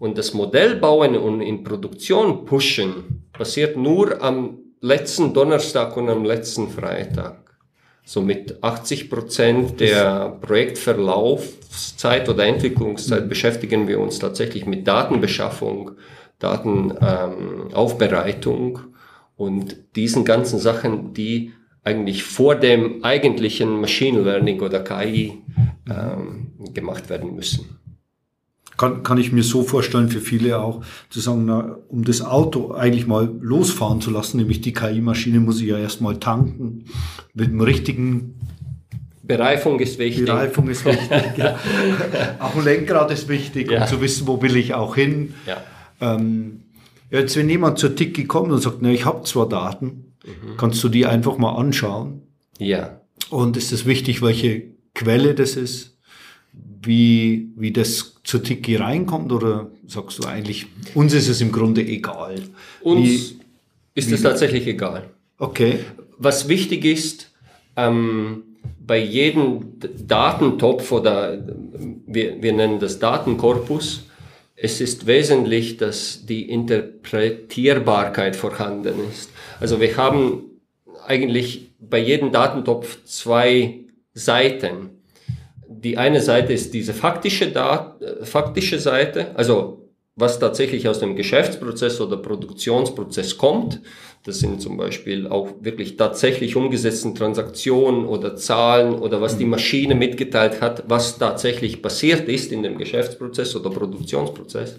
Und 0.00 0.18
das 0.18 0.34
Modell 0.34 0.74
bauen 0.74 1.16
und 1.16 1.42
in 1.42 1.62
Produktion 1.62 2.44
pushen 2.44 3.28
passiert 3.32 3.76
nur 3.76 4.20
am 4.20 4.58
letzten 4.80 5.32
Donnerstag 5.32 5.96
und 5.96 6.08
am 6.08 6.24
letzten 6.24 6.68
Freitag. 6.68 7.41
So 8.04 8.20
mit 8.20 8.62
80 8.62 9.10
Prozent 9.10 9.80
der 9.80 10.36
Projektverlaufszeit 10.40 12.28
oder 12.28 12.46
Entwicklungszeit 12.46 13.28
beschäftigen 13.28 13.86
wir 13.86 14.00
uns 14.00 14.18
tatsächlich 14.18 14.66
mit 14.66 14.88
Datenbeschaffung, 14.88 15.92
Datenaufbereitung 16.38 18.80
und 19.36 19.76
diesen 19.94 20.24
ganzen 20.24 20.58
Sachen, 20.58 21.12
die 21.14 21.52
eigentlich 21.84 22.24
vor 22.24 22.56
dem 22.56 23.04
eigentlichen 23.04 23.80
Machine 23.80 24.20
Learning 24.20 24.60
oder 24.60 24.80
KI 24.80 25.42
ähm, 25.88 26.52
gemacht 26.74 27.08
werden 27.08 27.34
müssen. 27.34 27.78
Kann, 28.78 29.02
kann 29.02 29.18
ich 29.18 29.32
mir 29.32 29.42
so 29.42 29.62
vorstellen, 29.62 30.08
für 30.08 30.20
viele 30.20 30.58
auch, 30.60 30.82
zu 31.10 31.20
sagen, 31.20 31.44
na, 31.44 31.76
um 31.88 32.04
das 32.04 32.22
Auto 32.22 32.72
eigentlich 32.72 33.06
mal 33.06 33.30
losfahren 33.40 34.00
zu 34.00 34.10
lassen, 34.10 34.38
nämlich 34.38 34.60
die 34.62 34.72
KI-Maschine 34.72 35.40
muss 35.40 35.60
ich 35.60 35.68
ja 35.68 35.78
erstmal 35.78 36.18
tanken, 36.18 36.84
mit 37.34 37.48
dem 37.50 37.60
richtigen 37.60 38.34
Bereifung 39.22 39.78
ist 39.78 39.98
wichtig. 39.98 40.24
Bereifung 40.24 40.68
ist 40.68 40.84
wichtig. 40.84 41.08
ja. 41.36 41.58
Auch 42.40 42.56
ein 42.56 42.64
Lenkrad 42.64 43.10
ist 43.12 43.28
wichtig, 43.28 43.70
Ja. 43.70 43.82
um 43.82 43.88
zu 43.88 44.00
wissen, 44.00 44.26
wo 44.26 44.40
will 44.42 44.56
ich 44.56 44.74
auch 44.74 44.96
hin. 44.96 45.34
Ja. 45.46 45.58
Ähm, 46.00 46.62
jetzt, 47.10 47.36
wenn 47.36 47.48
jemand 47.48 47.78
zur 47.78 47.94
Tiki 47.94 48.24
kommt 48.24 48.50
und 48.50 48.60
sagt, 48.60 48.78
na, 48.80 48.90
ich 48.90 49.04
habe 49.06 49.22
zwar 49.24 49.48
Daten, 49.48 50.14
kannst 50.56 50.82
du 50.82 50.88
die 50.88 51.06
einfach 51.06 51.38
mal 51.38 51.54
anschauen. 51.56 52.22
ja. 52.58 52.98
Und 53.30 53.56
ist 53.56 53.72
es 53.72 53.86
wichtig, 53.86 54.20
welche 54.20 54.62
Quelle 54.94 55.34
das 55.34 55.56
ist, 55.56 55.96
wie, 56.82 57.50
wie 57.56 57.72
das 57.72 58.11
zur 58.24 58.42
Tiki 58.42 58.76
reinkommt, 58.76 59.32
oder 59.32 59.70
sagst 59.86 60.18
du 60.18 60.26
eigentlich, 60.26 60.66
uns 60.94 61.12
ist 61.12 61.28
es 61.28 61.40
im 61.40 61.52
Grunde 61.52 61.82
egal? 61.82 62.36
Uns 62.82 63.06
Wie, 63.08 63.40
ist 63.94 64.12
es 64.12 64.22
tatsächlich 64.22 64.66
egal. 64.66 65.10
okay, 65.38 65.80
Was 66.18 66.48
wichtig 66.48 66.84
ist, 66.84 67.30
ähm, 67.76 68.44
bei 68.84 68.98
jedem 68.98 69.78
Datentopf 70.06 70.92
oder 70.92 71.38
wir, 72.06 72.42
wir 72.42 72.52
nennen 72.52 72.78
das 72.78 72.98
Datenkorpus, 72.98 74.04
es 74.56 74.80
ist 74.80 75.06
wesentlich, 75.06 75.76
dass 75.76 76.24
die 76.24 76.48
Interpretierbarkeit 76.48 78.36
vorhanden 78.36 78.94
ist. 79.10 79.30
Also 79.58 79.80
wir 79.80 79.96
haben 79.96 80.44
eigentlich 81.06 81.72
bei 81.80 81.98
jedem 81.98 82.30
Datentopf 82.32 82.98
zwei 83.04 83.80
Seiten. 84.14 84.90
Die 85.82 85.98
eine 85.98 86.20
Seite 86.20 86.52
ist 86.52 86.72
diese 86.74 86.94
faktische, 86.94 87.50
Dat 87.50 88.00
äh, 88.00 88.24
faktische 88.24 88.78
Seite, 88.78 89.36
also 89.36 89.82
was 90.14 90.38
tatsächlich 90.38 90.88
aus 90.88 91.00
dem 91.00 91.16
Geschäftsprozess 91.16 92.00
oder 92.00 92.18
Produktionsprozess 92.18 93.38
kommt. 93.38 93.80
Das 94.24 94.40
sind 94.40 94.60
zum 94.60 94.76
Beispiel 94.76 95.26
auch 95.26 95.48
wirklich 95.62 95.96
tatsächlich 95.96 96.54
umgesetzten 96.54 97.14
Transaktionen 97.14 98.04
oder 98.04 98.36
Zahlen 98.36 98.94
oder 98.94 99.20
was 99.20 99.38
die 99.38 99.46
Maschine 99.46 99.94
mitgeteilt 99.94 100.60
hat, 100.60 100.84
was 100.86 101.18
tatsächlich 101.18 101.82
passiert 101.82 102.28
ist 102.28 102.52
in 102.52 102.62
dem 102.62 102.76
Geschäftsprozess 102.76 103.56
oder 103.56 103.70
Produktionsprozess. 103.70 104.76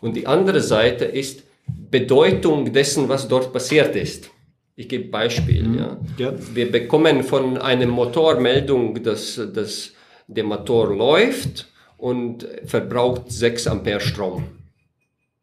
Und 0.00 0.16
die 0.16 0.26
andere 0.26 0.60
Seite 0.60 1.04
ist 1.04 1.44
Bedeutung 1.90 2.72
dessen, 2.72 3.08
was 3.08 3.28
dort 3.28 3.52
passiert 3.52 3.94
ist. 3.94 4.30
Ich 4.76 4.88
gebe 4.88 5.08
Beispiel. 5.08 5.76
Ja. 5.76 5.98
ja. 6.16 6.32
Wir 6.54 6.72
bekommen 6.72 7.22
von 7.22 7.58
einem 7.58 7.90
Motor 7.90 8.40
Meldung, 8.40 9.00
dass, 9.02 9.40
dass 9.54 9.92
der 10.34 10.44
Motor 10.44 10.94
läuft 10.94 11.68
und 11.98 12.46
verbraucht 12.64 13.30
6 13.30 13.66
Ampere 13.66 14.00
Strom. 14.00 14.44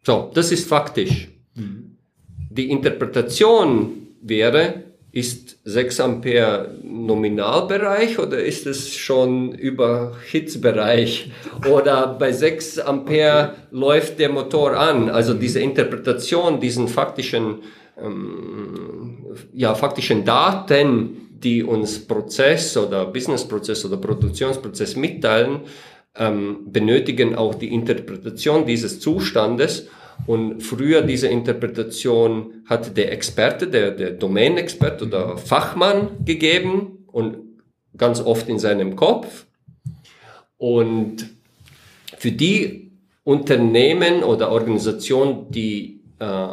So, 0.04 0.32
das 0.34 0.52
ist 0.52 0.68
faktisch. 0.68 1.28
Die 2.50 2.72
Interpretation 2.72 4.08
wäre, 4.22 4.84
ist 5.12 5.60
6 5.64 6.00
Ampere 6.00 6.76
Nominalbereich 6.84 8.18
oder 8.20 8.44
ist 8.44 8.66
es 8.66 8.96
schon 8.96 9.52
über 9.54 10.16
Hitzbereich? 10.30 11.32
Oder 11.70 12.16
bei 12.20 12.32
6 12.32 12.80
Ampere 12.80 13.56
läuft 13.72 14.20
der 14.20 14.30
Motor 14.30 14.78
an? 14.78 15.10
Also 15.10 15.34
diese 15.34 15.60
Interpretation, 15.60 16.60
diesen 16.60 16.88
faktischen, 16.88 17.64
ähm, 18.00 19.26
ja, 19.54 19.74
faktischen 19.76 20.24
Daten, 20.24 21.27
die 21.44 21.64
uns 21.64 22.06
Prozess 22.06 22.76
oder 22.78 23.06
Businessprozess 23.06 23.86
oder 23.86 23.98
Produktionsprozess 23.98 24.96
mitteilen, 24.96 25.62
ähm, 26.16 26.72
benötigen 26.72 27.36
auch 27.36 27.56
die 27.56 27.74
Interpretation 27.74 28.66
dieses 28.66 29.00
Zustandes 29.00 29.88
Und 30.26 30.62
früher 30.62 31.04
diese 31.04 31.28
Interpretation 31.28 32.64
hatte 32.66 32.92
der 32.92 33.12
Experte, 33.12 33.68
der, 33.68 33.92
der 33.92 34.12
Domain-Experte 34.12 35.06
oder 35.06 35.38
Fachmann 35.38 36.26
gegeben 36.26 37.06
und 37.08 37.38
ganz 37.96 38.20
oft 38.20 38.50
in 38.50 38.60
seinem 38.60 38.96
Kopf. 38.96 39.46
Und 40.58 41.30
für 42.18 42.32
die 42.32 42.92
Unternehmen 43.24 44.24
oder 44.24 44.50
Organisationen, 44.52 45.52
die 45.52 46.02
äh, 46.20 46.48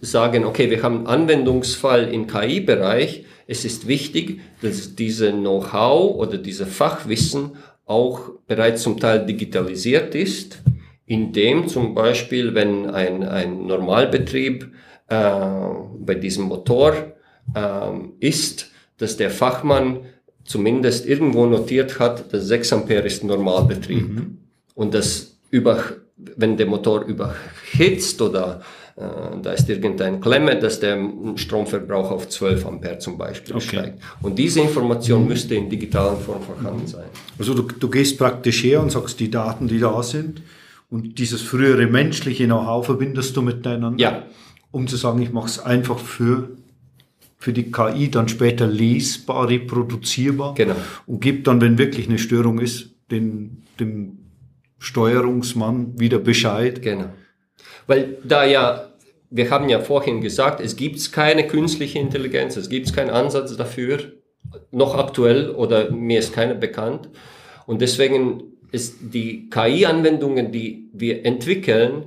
sagen, 0.00 0.44
okay, 0.44 0.70
wir 0.70 0.82
haben 0.82 0.98
einen 0.98 1.06
Anwendungsfall 1.06 2.12
im 2.12 2.26
KI-Bereich, 2.26 3.26
es 3.46 3.64
ist 3.64 3.86
wichtig, 3.86 4.40
dass 4.62 4.94
diese 4.94 5.32
Know-how 5.32 6.16
oder 6.16 6.38
diese 6.38 6.66
Fachwissen 6.66 7.52
auch 7.86 8.30
bereits 8.46 8.82
zum 8.82 8.98
Teil 8.98 9.26
digitalisiert 9.26 10.14
ist, 10.14 10.62
indem 11.06 11.68
zum 11.68 11.94
Beispiel, 11.94 12.54
wenn 12.54 12.88
ein, 12.88 13.22
ein 13.22 13.66
Normalbetrieb 13.66 14.72
äh, 15.08 15.30
bei 15.98 16.14
diesem 16.14 16.44
Motor 16.44 17.12
äh, 17.54 17.90
ist, 18.20 18.70
dass 18.98 19.16
der 19.16 19.30
Fachmann 19.30 20.00
zumindest 20.44 21.06
irgendwo 21.06 21.46
notiert 21.46 21.98
hat, 21.98 22.32
dass 22.32 22.46
6 22.46 22.72
Ampere 22.72 23.06
ist 23.06 23.24
Normalbetrieb. 23.24 24.08
Mhm. 24.08 24.38
Und 24.74 24.94
das 24.94 25.38
über, 25.50 25.82
wenn 26.16 26.56
der 26.56 26.66
Motor 26.66 27.04
überhitzt 27.04 28.20
oder 28.22 28.62
da 28.96 29.52
ist 29.52 29.68
irgendein 29.68 30.20
Klemme, 30.20 30.56
dass 30.56 30.78
der 30.78 30.96
Stromverbrauch 31.34 32.12
auf 32.12 32.28
12 32.28 32.64
Ampere 32.64 32.98
zum 32.98 33.18
Beispiel 33.18 33.56
okay. 33.56 33.66
steigt. 33.66 34.02
Und 34.22 34.38
diese 34.38 34.60
Information 34.60 35.26
müsste 35.26 35.56
in 35.56 35.68
digitalen 35.68 36.20
Form 36.20 36.42
vorhanden 36.42 36.86
sein. 36.86 37.06
Also 37.36 37.54
du, 37.54 37.62
du 37.62 37.90
gehst 37.90 38.18
praktisch 38.18 38.62
her 38.62 38.80
und 38.80 38.92
sagst 38.92 39.18
die 39.18 39.30
Daten, 39.30 39.66
die 39.66 39.80
da 39.80 40.00
sind 40.02 40.42
und 40.90 41.18
dieses 41.18 41.42
frühere 41.42 41.86
menschliche 41.86 42.44
Know-how 42.44 42.86
verbindest 42.86 43.36
du 43.36 43.42
miteinander. 43.42 44.00
Ja. 44.00 44.22
Um 44.70 44.86
zu 44.86 44.96
sagen, 44.96 45.20
ich 45.22 45.32
mache 45.32 45.46
es 45.46 45.58
einfach 45.58 45.98
für 45.98 46.50
für 47.36 47.52
die 47.52 47.70
KI 47.70 48.10
dann 48.10 48.26
später 48.28 48.66
lesbar, 48.66 49.50
reproduzierbar 49.50 50.54
genau. 50.54 50.76
und 51.06 51.20
gibt 51.20 51.46
dann, 51.46 51.60
wenn 51.60 51.76
wirklich 51.76 52.08
eine 52.08 52.16
Störung 52.16 52.58
ist, 52.58 52.94
den, 53.10 53.64
dem 53.78 54.18
Steuerungsmann 54.78 56.00
wieder 56.00 56.18
Bescheid. 56.18 56.80
Genau. 56.80 57.10
Weil 57.86 58.18
da 58.24 58.44
ja, 58.44 58.90
wir 59.30 59.50
haben 59.50 59.68
ja 59.68 59.80
vorhin 59.80 60.20
gesagt, 60.20 60.60
es 60.60 60.76
gibt 60.76 61.12
keine 61.12 61.46
künstliche 61.46 61.98
Intelligenz, 61.98 62.56
es 62.56 62.68
gibt 62.68 62.94
keinen 62.94 63.10
Ansatz 63.10 63.56
dafür, 63.56 64.12
noch 64.70 64.94
aktuell 64.96 65.50
oder 65.50 65.90
mir 65.90 66.18
ist 66.18 66.32
keiner 66.32 66.54
bekannt. 66.54 67.08
Und 67.66 67.80
deswegen 67.80 68.54
ist 68.72 68.96
die 69.00 69.48
KI-Anwendungen, 69.50 70.52
die 70.52 70.90
wir 70.92 71.24
entwickeln, 71.24 72.04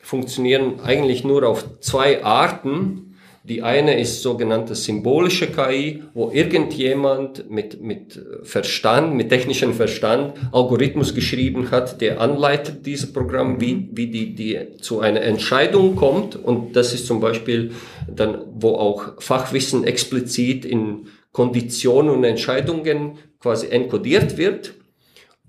funktionieren 0.00 0.80
eigentlich 0.80 1.24
nur 1.24 1.48
auf 1.48 1.80
zwei 1.80 2.24
Arten. 2.24 3.13
Die 3.46 3.62
eine 3.62 4.00
ist 4.00 4.22
sogenannte 4.22 4.74
symbolische 4.74 5.48
KI, 5.48 6.02
wo 6.14 6.30
irgendjemand 6.30 7.50
mit, 7.50 7.82
mit 7.82 8.18
Verstand, 8.42 9.14
mit 9.16 9.28
technischem 9.28 9.74
Verstand 9.74 10.32
Algorithmus 10.50 11.14
geschrieben 11.14 11.70
hat, 11.70 12.00
der 12.00 12.22
anleitet 12.22 12.86
dieses 12.86 13.12
Programm, 13.12 13.60
wie, 13.60 13.90
wie 13.92 14.06
die, 14.06 14.34
die 14.34 14.78
zu 14.80 15.00
einer 15.00 15.20
Entscheidung 15.20 15.94
kommt. 15.94 16.36
Und 16.36 16.74
das 16.74 16.94
ist 16.94 17.06
zum 17.06 17.20
Beispiel 17.20 17.72
dann, 18.08 18.46
wo 18.54 18.76
auch 18.76 19.20
Fachwissen 19.20 19.84
explizit 19.84 20.64
in 20.64 21.08
Konditionen 21.32 22.14
und 22.14 22.24
Entscheidungen 22.24 23.18
quasi 23.40 23.68
enkodiert 23.68 24.38
wird. 24.38 24.72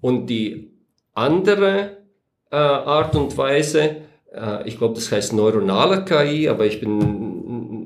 Und 0.02 0.28
die 0.28 0.70
andere 1.14 1.96
äh, 2.52 2.58
Art 2.58 3.16
und 3.16 3.38
Weise, 3.38 3.96
äh, 4.34 4.68
ich 4.68 4.78
glaube, 4.78 4.96
das 4.96 5.12
heißt 5.14 5.32
neuronale 5.32 6.04
KI, 6.04 6.50
aber 6.50 6.66
ich 6.66 6.82
bin 6.82 7.25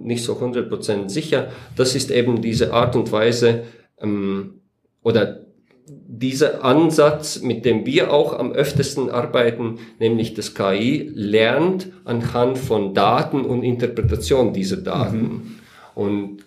nicht 0.10 0.24
so 0.24 0.34
100% 0.34 1.08
sicher. 1.08 1.48
Das 1.78 1.96
ist 1.96 2.12
eben 2.12 2.42
diese 2.42 2.74
Art 2.74 2.98
und 2.98 3.12
Weise 3.14 3.64
ähm, 4.02 4.56
oder 5.02 5.46
dieser 5.88 6.64
Ansatz, 6.64 7.42
mit 7.42 7.66
dem 7.66 7.86
wir 7.86 8.12
auch 8.12 8.38
am 8.38 8.52
öftesten 8.52 9.10
arbeiten, 9.10 9.80
nämlich 10.00 10.34
das 10.34 10.54
KI 10.54 11.10
lernt 11.14 11.88
anhand 12.04 12.58
von 12.58 12.94
Daten 12.94 13.46
und 13.46 13.64
Interpretation 13.64 14.54
dieser 14.54 14.78
Daten. 14.78 15.22
Mhm. 15.22 15.42
Und 15.96 16.38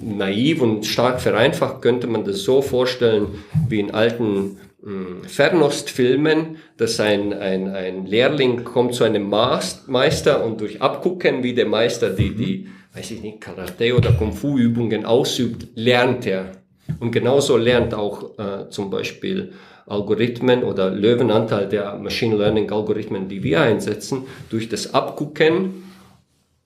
naiv 0.00 0.62
und 0.62 0.86
stark 0.86 1.20
vereinfacht 1.20 1.82
könnte 1.82 2.06
man 2.06 2.24
das 2.24 2.42
so 2.42 2.62
vorstellen 2.62 3.26
wie 3.68 3.80
in 3.80 3.92
alten 3.92 4.58
hm, 4.82 5.24
Fernostfilmen, 5.24 6.56
dass 6.76 7.00
ein, 7.00 7.32
ein, 7.32 7.68
ein 7.68 8.06
Lehrling 8.06 8.64
kommt 8.64 8.94
zu 8.94 9.04
einem 9.04 9.28
Meister 9.28 10.44
und 10.44 10.60
durch 10.60 10.80
Abgucken, 10.80 11.42
wie 11.42 11.54
der 11.54 11.66
Meister 11.66 12.10
die, 12.10 12.34
die 12.34 12.68
weiß 12.94 13.10
ich 13.12 13.22
nicht, 13.22 13.40
Karate 13.40 13.96
oder 13.96 14.12
Kung 14.12 14.32
Fu 14.32 14.58
Übungen 14.58 15.04
ausübt, 15.04 15.68
lernt 15.74 16.26
er. 16.26 16.52
Und 17.00 17.12
genauso 17.12 17.56
lernt 17.56 17.94
auch 17.94 18.38
äh, 18.38 18.68
zum 18.68 18.90
Beispiel 18.90 19.52
Algorithmen 19.86 20.62
oder 20.62 20.90
Löwenanteil 20.90 21.68
der 21.68 21.96
Machine 21.98 22.36
Learning 22.36 22.70
Algorithmen, 22.70 23.28
die 23.28 23.42
wir 23.42 23.60
einsetzen, 23.60 24.24
durch 24.50 24.68
das 24.68 24.94
Abgucken 24.94 25.84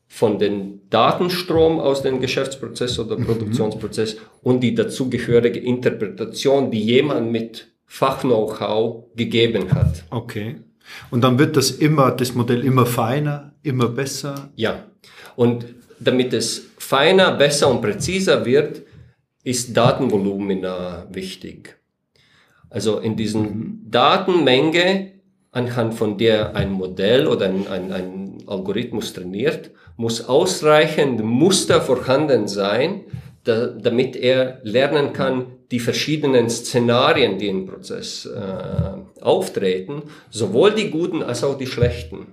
von 0.09 0.39
den 0.39 0.89
Datenstrom 0.91 1.81
aus 1.81 2.03
dem 2.03 2.21
Geschäftsprozess 2.21 2.99
oder 2.99 3.19
mhm. 3.19 3.27
Produktionsprozess 3.27 4.15
mhm. 4.15 4.21
und 4.43 4.61
die 4.61 4.75
dazugehörige 4.75 5.61
Interpretation, 5.61 6.71
die 6.71 6.83
jemand 6.83 7.31
mit 7.31 7.69
Fach-Know-how 7.87 9.05
gegeben 9.15 9.73
hat. 9.73 10.05
Okay. 10.11 10.57
Und 11.11 11.23
dann 11.23 11.39
wird 11.39 11.57
das 11.57 11.71
immer, 11.71 12.13
das 12.13 12.35
Modell 12.35 12.65
immer 12.65 12.87
feiner, 12.87 13.55
immer 13.63 13.89
besser? 13.89 14.51
Ja. 14.55 14.85
Und 15.35 15.67
damit 15.99 16.33
es 16.33 16.67
feiner, 16.79 17.33
besser 17.33 17.71
und 17.71 17.81
präziser 17.81 18.45
wird, 18.45 18.83
ist 19.45 19.77
Datenvolumina 19.77 21.07
wichtig. 21.11 21.77
Also 22.69 22.99
in 22.99 23.17
diesen 23.17 23.43
mhm. 23.43 23.81
Datenmenge, 23.91 25.13
anhand 25.53 25.95
von 25.95 26.19
der 26.19 26.55
ein 26.55 26.73
Modell 26.73 27.27
oder 27.27 27.47
ein, 27.47 27.67
ein, 27.69 27.93
ein 27.93 28.39
Algorithmus 28.47 29.13
trainiert, 29.13 29.71
muss 29.97 30.29
ausreichend 30.29 31.25
Muster 31.25 31.81
vorhanden 31.81 32.49
sein, 32.49 33.05
da, 33.45 33.69
damit 33.69 34.17
er 34.17 34.61
lernen 34.65 35.13
kann, 35.13 35.47
die 35.71 35.81
verschiedenen 35.81 36.51
Szenarien, 36.51 37.39
die 37.39 37.49
im 37.49 37.67
Prozess 37.67 38.27
äh, 38.27 39.23
auftreten, 39.23 40.03
sowohl 40.31 40.73
die 40.73 40.91
guten 40.91 41.23
als 41.23 41.43
auch 41.43 41.57
die 41.57 41.67
schlechten. 41.67 42.27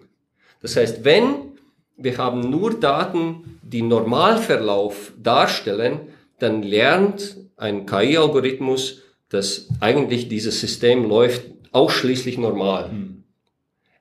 Das 0.61 0.75
heißt, 0.75 1.05
wenn 1.05 1.52
wir 1.97 2.17
haben 2.17 2.49
nur 2.49 2.79
Daten, 2.79 3.59
die 3.61 3.81
Normalverlauf 3.81 5.13
darstellen, 5.21 5.99
dann 6.39 6.63
lernt 6.63 7.37
ein 7.57 7.85
KI-Algorithmus, 7.85 9.01
dass 9.29 9.67
eigentlich 9.79 10.27
dieses 10.27 10.59
System 10.59 11.07
läuft 11.07 11.43
ausschließlich 11.71 12.37
normal. 12.37 12.91
Hm. 12.91 13.23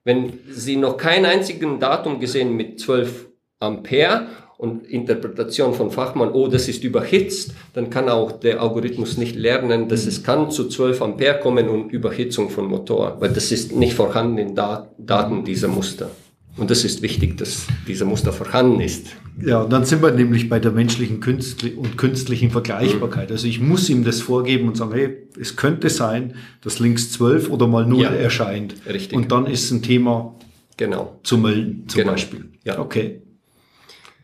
Wenn 0.04 0.40
Sie 0.50 0.76
noch 0.76 0.96
kein 0.96 1.24
einzigen 1.24 1.78
Datum 1.78 2.18
gesehen 2.18 2.56
mit 2.56 2.80
12 2.80 3.28
Ampere 3.60 4.26
und 4.58 4.84
Interpretation 4.86 5.74
von 5.74 5.90
Fachmann, 5.90 6.32
oh, 6.32 6.48
das 6.48 6.68
ist 6.68 6.82
überhitzt, 6.82 7.52
dann 7.72 7.88
kann 7.88 8.08
auch 8.08 8.32
der 8.32 8.60
Algorithmus 8.60 9.16
nicht 9.16 9.36
lernen, 9.36 9.88
dass 9.88 10.02
hm. 10.02 10.08
es 10.08 10.22
kann 10.22 10.50
zu 10.50 10.68
12 10.68 11.00
Ampere 11.00 11.38
kommen 11.40 11.68
und 11.68 11.92
Überhitzung 11.92 12.50
von 12.50 12.66
Motor, 12.66 13.16
weil 13.20 13.30
das 13.30 13.52
ist 13.52 13.72
nicht 13.72 13.94
vorhanden 13.94 14.38
in 14.38 14.54
Daten 14.54 15.44
dieser 15.44 15.68
Muster. 15.68 16.10
Und 16.56 16.70
das 16.70 16.84
ist 16.84 17.00
wichtig, 17.00 17.38
dass 17.38 17.66
dieser 17.88 18.04
Muster 18.04 18.32
vorhanden 18.32 18.80
ist. 18.80 19.06
Ja, 19.40 19.62
und 19.62 19.72
dann 19.72 19.86
sind 19.86 20.02
wir 20.02 20.10
nämlich 20.10 20.50
bei 20.50 20.58
der 20.60 20.70
menschlichen 20.70 21.20
Künstli 21.20 21.72
und 21.72 21.96
künstlichen 21.96 22.50
Vergleichbarkeit. 22.50 23.30
Also 23.32 23.46
ich 23.46 23.58
muss 23.58 23.88
ihm 23.88 24.04
das 24.04 24.20
vorgeben 24.20 24.68
und 24.68 24.76
sagen, 24.76 24.92
hey, 24.92 25.16
es 25.40 25.56
könnte 25.56 25.88
sein, 25.88 26.34
dass 26.60 26.78
links 26.78 27.10
12 27.12 27.48
oder 27.48 27.66
mal 27.66 27.86
0 27.86 28.02
ja, 28.02 28.10
erscheint. 28.10 28.74
Richtig. 28.86 29.16
Und 29.16 29.32
dann 29.32 29.46
ist 29.46 29.70
ein 29.70 29.82
Thema 29.82 30.34
genau. 30.76 31.18
zu 31.22 31.38
melden, 31.38 31.84
zum 31.88 32.00
genau. 32.00 32.12
Beispiel. 32.12 32.50
Ja. 32.64 32.78
Okay. 32.78 33.22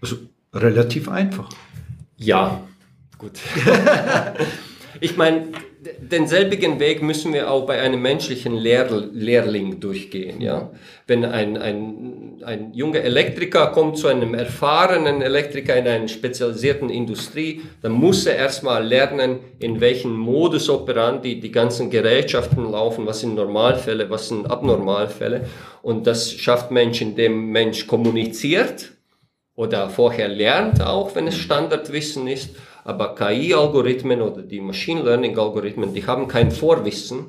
Also 0.03 0.17
relativ 0.53 1.09
einfach. 1.09 1.49
Ja, 2.19 2.61
gut. 3.17 3.33
ich 5.01 5.17
meine, 5.17 5.49
denselbigen 6.01 6.81
Weg 6.81 7.03
müssen 7.03 7.33
wir 7.33 7.51
auch 7.51 7.66
bei 7.66 7.81
einem 7.81 8.03
menschlichen 8.03 8.55
Lehr 8.55 8.88
Lehrling 9.12 9.81
durchgehen. 9.81 10.40
Ja? 10.40 10.70
Wenn 11.07 11.24
ein, 11.24 11.57
ein, 11.57 12.42
ein 12.44 12.72
junger 12.74 13.01
Elektriker 13.01 13.68
kommt 13.68 13.98
zu 13.98 14.09
einem 14.09 14.35
erfahrenen 14.35 15.22
Elektriker 15.22 15.77
in 15.77 15.87
einer 15.87 16.09
spezialisierten 16.09 16.90
Industrie, 16.90 17.62
dann 17.83 17.92
muss 17.92 18.27
er 18.27 18.37
erstmal 18.37 18.87
lernen, 18.87 19.40
in 19.59 19.81
welchen 19.81 20.12
Modus 20.12 20.68
operandi 20.68 21.40
die 21.40 21.53
ganzen 21.53 21.90
Gerätschaften 21.90 22.70
laufen, 22.70 23.07
was 23.07 23.20
sind 23.20 23.35
Normalfälle, 23.35 24.11
was 24.11 24.29
sind 24.29 24.51
Abnormalfälle. 24.51 25.46
Und 25.83 26.07
das 26.07 26.33
schafft 26.33 26.70
Mensch, 26.70 27.01
indem 27.01 27.51
Mensch 27.51 27.87
kommuniziert 27.87 28.92
oder 29.55 29.90
vorher 29.90 30.29
lernt 30.29 30.81
auch, 30.81 31.14
wenn 31.16 31.27
es 31.27 31.37
Standardwissen 31.37 32.29
ist 32.29 32.51
aber 32.88 33.14
KI-Algorithmen 33.14 34.22
oder 34.22 34.40
die 34.42 34.62
Machine 34.62 35.03
Learning-Algorithmen, 35.03 35.92
die 35.92 36.07
haben 36.07 36.27
kein 36.27 36.51
Vorwissen. 36.51 37.27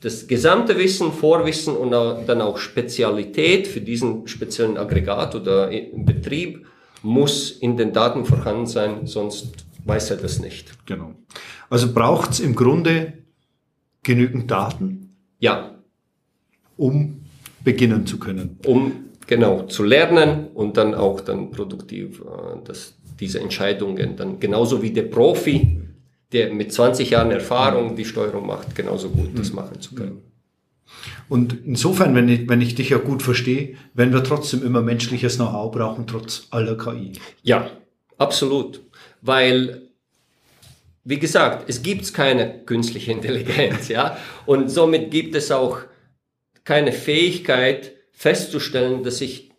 das 0.00 0.26
gesamte 0.26 0.78
Wissen, 0.78 1.12
Vorwissen 1.12 1.76
und 1.76 1.90
dann 1.90 2.40
auch 2.40 2.56
Spezialität 2.56 3.66
für 3.66 3.82
diesen 3.82 4.28
speziellen 4.28 4.78
Aggregat 4.78 5.34
oder 5.34 5.70
Betrieb 5.92 6.66
muss 7.02 7.50
in 7.50 7.76
den 7.76 7.92
Daten 7.92 8.24
vorhanden 8.24 8.66
sein, 8.66 9.06
sonst 9.06 9.66
weiß 9.84 10.12
er 10.12 10.16
das 10.18 10.38
nicht. 10.38 10.86
Genau. 10.86 11.14
Also 11.68 11.92
braucht 11.92 12.30
es 12.30 12.40
im 12.40 12.54
Grunde 12.54 13.12
genügend 14.02 14.50
Daten? 14.50 15.16
Ja. 15.38 15.74
Um 16.76 17.24
beginnen 17.62 18.06
zu 18.06 18.18
können. 18.18 18.58
Um 18.64 19.08
genau 19.26 19.64
zu 19.64 19.82
lernen 19.82 20.48
und 20.54 20.76
dann 20.76 20.94
auch 20.94 21.20
dann 21.20 21.50
produktiv 21.50 22.20
äh, 22.20 22.58
das, 22.64 22.97
diese 23.20 23.40
Entscheidungen 23.40 24.16
dann 24.16 24.40
genauso 24.40 24.82
wie 24.82 24.90
der 24.90 25.02
Profi, 25.02 25.82
der 26.32 26.52
mit 26.52 26.72
20 26.72 27.10
Jahren 27.10 27.30
Erfahrung 27.30 27.96
die 27.96 28.04
Steuerung 28.04 28.46
macht, 28.46 28.74
genauso 28.74 29.10
gut 29.10 29.30
das 29.36 29.50
mhm. 29.50 29.56
machen 29.56 29.80
zu 29.80 29.94
können. 29.94 30.22
Und 31.28 31.58
insofern, 31.64 32.14
wenn 32.14 32.28
ich, 32.28 32.48
wenn 32.48 32.60
ich 32.60 32.74
dich 32.74 32.90
ja 32.90 32.98
gut 32.98 33.22
verstehe, 33.22 33.76
werden 33.94 34.14
wir 34.14 34.24
trotzdem 34.24 34.64
immer 34.64 34.80
menschliches 34.80 35.36
Know-how 35.36 35.70
brauchen, 35.70 36.06
trotz 36.06 36.46
aller 36.50 36.76
KI. 36.76 37.12
Ja, 37.42 37.70
absolut. 38.16 38.80
Weil, 39.20 39.82
wie 41.04 41.18
gesagt, 41.18 41.68
es 41.68 41.82
gibt 41.82 42.12
keine 42.14 42.64
künstliche 42.64 43.12
Intelligenz, 43.12 43.88
ja. 43.88 44.16
Und 44.46 44.70
somit 44.70 45.10
gibt 45.10 45.34
es 45.34 45.50
auch 45.50 45.80
keine 46.64 46.92
Fähigkeit 46.92 47.92
festzustellen, 48.12 49.02
dass 49.02 49.20
ich 49.20 49.50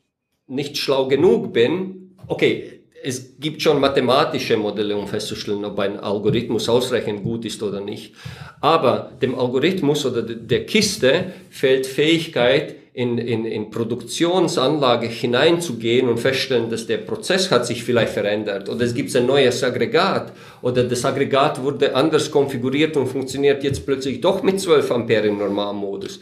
nicht 0.48 0.78
schlau 0.78 1.08
genug 1.08 1.54
bin. 1.54 2.16
Okay, 2.28 2.79
es 3.04 3.36
gibt 3.40 3.62
schon 3.62 3.80
mathematische 3.80 4.58
Modelle, 4.58 4.98
um 4.98 5.08
festzustellen, 5.08 5.64
ob 5.66 5.80
ein 5.80 6.00
Algorithmus 6.00 6.68
ausreichend 6.70 7.24
gut 7.24 7.46
ist 7.46 7.64
oder 7.64 7.80
nicht. 7.80 8.14
Aber 8.62 9.12
dem 9.22 9.38
Algorithmus 9.38 10.06
oder 10.06 10.22
der 10.22 10.66
Kiste 10.66 11.34
fehlt 11.50 11.88
Fähigkeit, 11.88 12.76
in, 13.00 13.18
in, 13.18 13.46
in 13.46 13.70
Produktionsanlage 13.70 15.08
hineinzugehen 15.08 16.10
und 16.10 16.20
feststellen, 16.20 16.70
dass 16.70 16.86
der 16.86 16.98
Prozess 16.98 17.50
hat 17.50 17.66
sich 17.66 17.84
vielleicht 17.84 18.12
verändert 18.12 18.68
oder 18.68 18.84
es 18.84 18.94
gibt 18.94 19.16
ein 19.16 19.26
neues 19.26 19.64
Aggregat 19.64 20.34
oder 20.62 20.84
das 20.84 21.06
Aggregat 21.06 21.64
wurde 21.64 21.96
anders 21.96 22.30
konfiguriert 22.30 22.98
und 22.98 23.08
funktioniert 23.08 23.64
jetzt 23.64 23.86
plötzlich 23.86 24.20
doch 24.20 24.44
mit 24.44 24.60
12 24.60 24.92
Ampere 24.92 25.28
im 25.28 25.38
Normalmodus. 25.38 26.20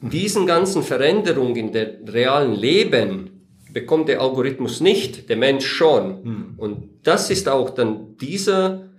Diesen 0.00 0.46
ganzen 0.46 0.84
Veränderungen 0.84 1.56
in 1.56 1.72
der 1.72 1.94
realen 2.06 2.54
Leben 2.54 3.39
bekommt 3.72 4.08
der 4.08 4.20
Algorithmus 4.20 4.80
nicht, 4.80 5.28
der 5.28 5.36
Mensch 5.36 5.66
schon. 5.66 6.24
Hm. 6.24 6.54
Und 6.56 6.90
das 7.02 7.30
ist 7.30 7.48
auch 7.48 7.70
dann 7.70 8.16
dieser 8.18 8.90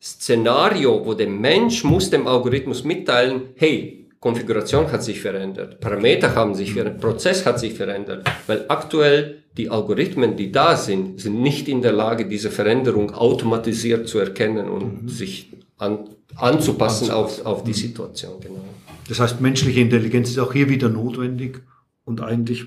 Szenario, 0.00 1.04
wo 1.04 1.14
der 1.14 1.28
Mensch 1.28 1.84
muss 1.84 2.10
dem 2.10 2.26
Algorithmus 2.26 2.84
mitteilen, 2.84 3.50
hey, 3.56 3.98
Konfiguration 4.20 4.90
hat 4.90 5.04
sich 5.04 5.20
verändert, 5.20 5.80
Parameter 5.80 6.34
haben 6.34 6.54
sich 6.54 6.72
verändert, 6.72 7.00
Prozess 7.00 7.46
hat 7.46 7.60
sich 7.60 7.74
verändert, 7.74 8.28
weil 8.48 8.64
aktuell 8.68 9.44
die 9.56 9.70
Algorithmen, 9.70 10.36
die 10.36 10.50
da 10.50 10.76
sind, 10.76 11.20
sind 11.20 11.40
nicht 11.40 11.68
in 11.68 11.82
der 11.82 11.92
Lage, 11.92 12.26
diese 12.26 12.50
Veränderung 12.50 13.12
automatisiert 13.12 14.08
zu 14.08 14.18
erkennen 14.18 14.68
und 14.68 15.02
mhm. 15.02 15.08
sich 15.08 15.52
an, 15.78 16.08
anzupassen 16.36 17.10
auf, 17.10 17.44
auf 17.44 17.64
die 17.64 17.70
mhm. 17.70 17.74
Situation. 17.74 18.40
Genau. 18.40 18.64
Das 19.08 19.20
heißt, 19.20 19.40
menschliche 19.40 19.80
Intelligenz 19.80 20.30
ist 20.30 20.38
auch 20.38 20.52
hier 20.52 20.68
wieder 20.68 20.88
notwendig 20.88 21.62
und 22.04 22.20
eigentlich 22.20 22.66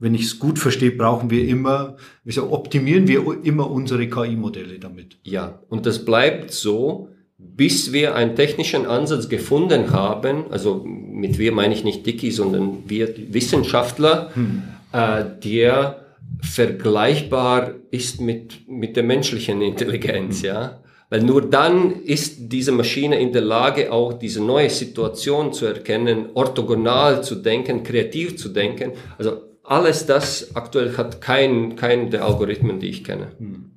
wenn 0.00 0.14
ich 0.14 0.22
es 0.22 0.38
gut 0.38 0.58
verstehe, 0.58 0.90
brauchen 0.90 1.30
wir 1.30 1.46
immer, 1.46 1.96
wieso 2.24 2.50
optimieren 2.50 3.06
wir 3.06 3.22
immer 3.44 3.70
unsere 3.70 4.08
KI-Modelle 4.08 4.78
damit? 4.78 5.18
Ja, 5.22 5.60
und 5.68 5.84
das 5.84 6.04
bleibt 6.04 6.52
so, 6.52 7.08
bis 7.38 7.92
wir 7.92 8.14
einen 8.14 8.34
technischen 8.34 8.86
Ansatz 8.86 9.28
gefunden 9.28 9.92
haben, 9.92 10.50
also 10.50 10.82
mit 10.84 11.38
wir 11.38 11.52
meine 11.52 11.74
ich 11.74 11.84
nicht 11.84 12.06
Dicky, 12.06 12.30
sondern 12.30 12.78
wir 12.86 13.14
Wissenschaftler, 13.32 14.30
hm. 14.34 14.62
äh, 14.92 15.24
der 15.44 16.06
vergleichbar 16.42 17.74
ist 17.90 18.20
mit, 18.22 18.68
mit 18.68 18.96
der 18.96 19.02
menschlichen 19.02 19.60
Intelligenz, 19.72 20.40
hm. 20.40 20.46
ja. 20.46 20.80
Weil 21.10 21.22
nur 21.24 21.50
dann 21.50 22.02
ist 22.04 22.36
diese 22.52 22.70
Maschine 22.70 23.20
in 23.20 23.32
der 23.32 23.42
Lage, 23.42 23.92
auch 23.92 24.12
diese 24.12 24.40
neue 24.42 24.70
Situation 24.70 25.52
zu 25.52 25.66
erkennen, 25.66 26.26
orthogonal 26.34 27.24
zu 27.24 27.34
denken, 27.34 27.82
kreativ 27.82 28.36
zu 28.36 28.50
denken. 28.50 28.92
Also 29.18 29.49
alles 29.70 30.04
das 30.04 30.56
aktuell 30.56 30.96
hat 30.96 31.20
keinen 31.20 31.76
kein 31.76 32.10
der 32.10 32.24
Algorithmen, 32.24 32.80
die 32.80 32.88
ich 32.88 33.04
kenne. 33.04 33.28
Hm. 33.38 33.70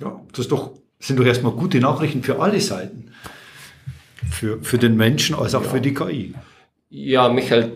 Ja, 0.00 0.20
das 0.34 0.48
doch, 0.48 0.72
sind 0.98 1.18
doch 1.18 1.26
erstmal 1.26 1.52
gute 1.52 1.78
Nachrichten 1.78 2.22
für 2.22 2.40
alle 2.40 2.60
Seiten. 2.60 3.12
Für, 4.30 4.62
für 4.62 4.78
den 4.78 4.96
Menschen 4.96 5.36
als 5.36 5.54
auch 5.54 5.62
ja. 5.62 5.68
für 5.68 5.80
die 5.80 5.92
KI. 5.92 6.34
Ja, 6.88 7.28
Michael, 7.28 7.72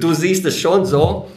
du 0.00 0.14
siehst 0.14 0.44
es 0.44 0.58
schon 0.60 0.86
so. 0.86 1.28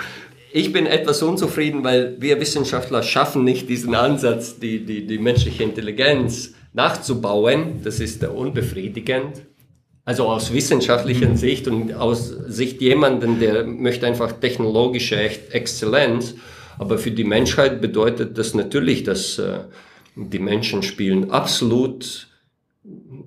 Ich 0.54 0.72
bin 0.72 0.86
etwas 0.86 1.24
unzufrieden, 1.24 1.84
weil 1.84 2.16
wir 2.20 2.40
Wissenschaftler 2.40 3.02
schaffen 3.02 3.44
nicht 3.44 3.68
diesen 3.70 3.96
Ansatz, 3.96 4.60
die, 4.60 4.86
die, 4.86 5.08
die 5.08 5.18
menschliche 5.18 5.64
Intelligenz 5.64 6.54
nachzubauen. 6.74 7.82
Das 7.84 8.00
ist 8.00 8.24
unbefriedigend. 8.24 9.42
Also 10.08 10.24
aus 10.24 10.54
wissenschaftlicher 10.54 11.28
mhm. 11.28 11.36
Sicht 11.36 11.68
und 11.68 11.94
aus 11.94 12.30
Sicht 12.30 12.80
jemanden, 12.80 13.42
der 13.42 13.66
möchte 13.66 14.08
einfach 14.08 14.32
technologische 14.32 15.18
Exzellenz. 15.18 16.36
Aber 16.80 16.98
für 16.98 17.12
die 17.12 17.26
Menschheit 17.26 17.82
bedeutet 17.82 18.38
das 18.38 18.54
natürlich, 18.54 19.04
dass 19.04 19.38
äh, 19.38 19.66
die 20.16 20.40
Menschen 20.40 20.82
spielen 20.82 21.30
absolut, 21.30 22.30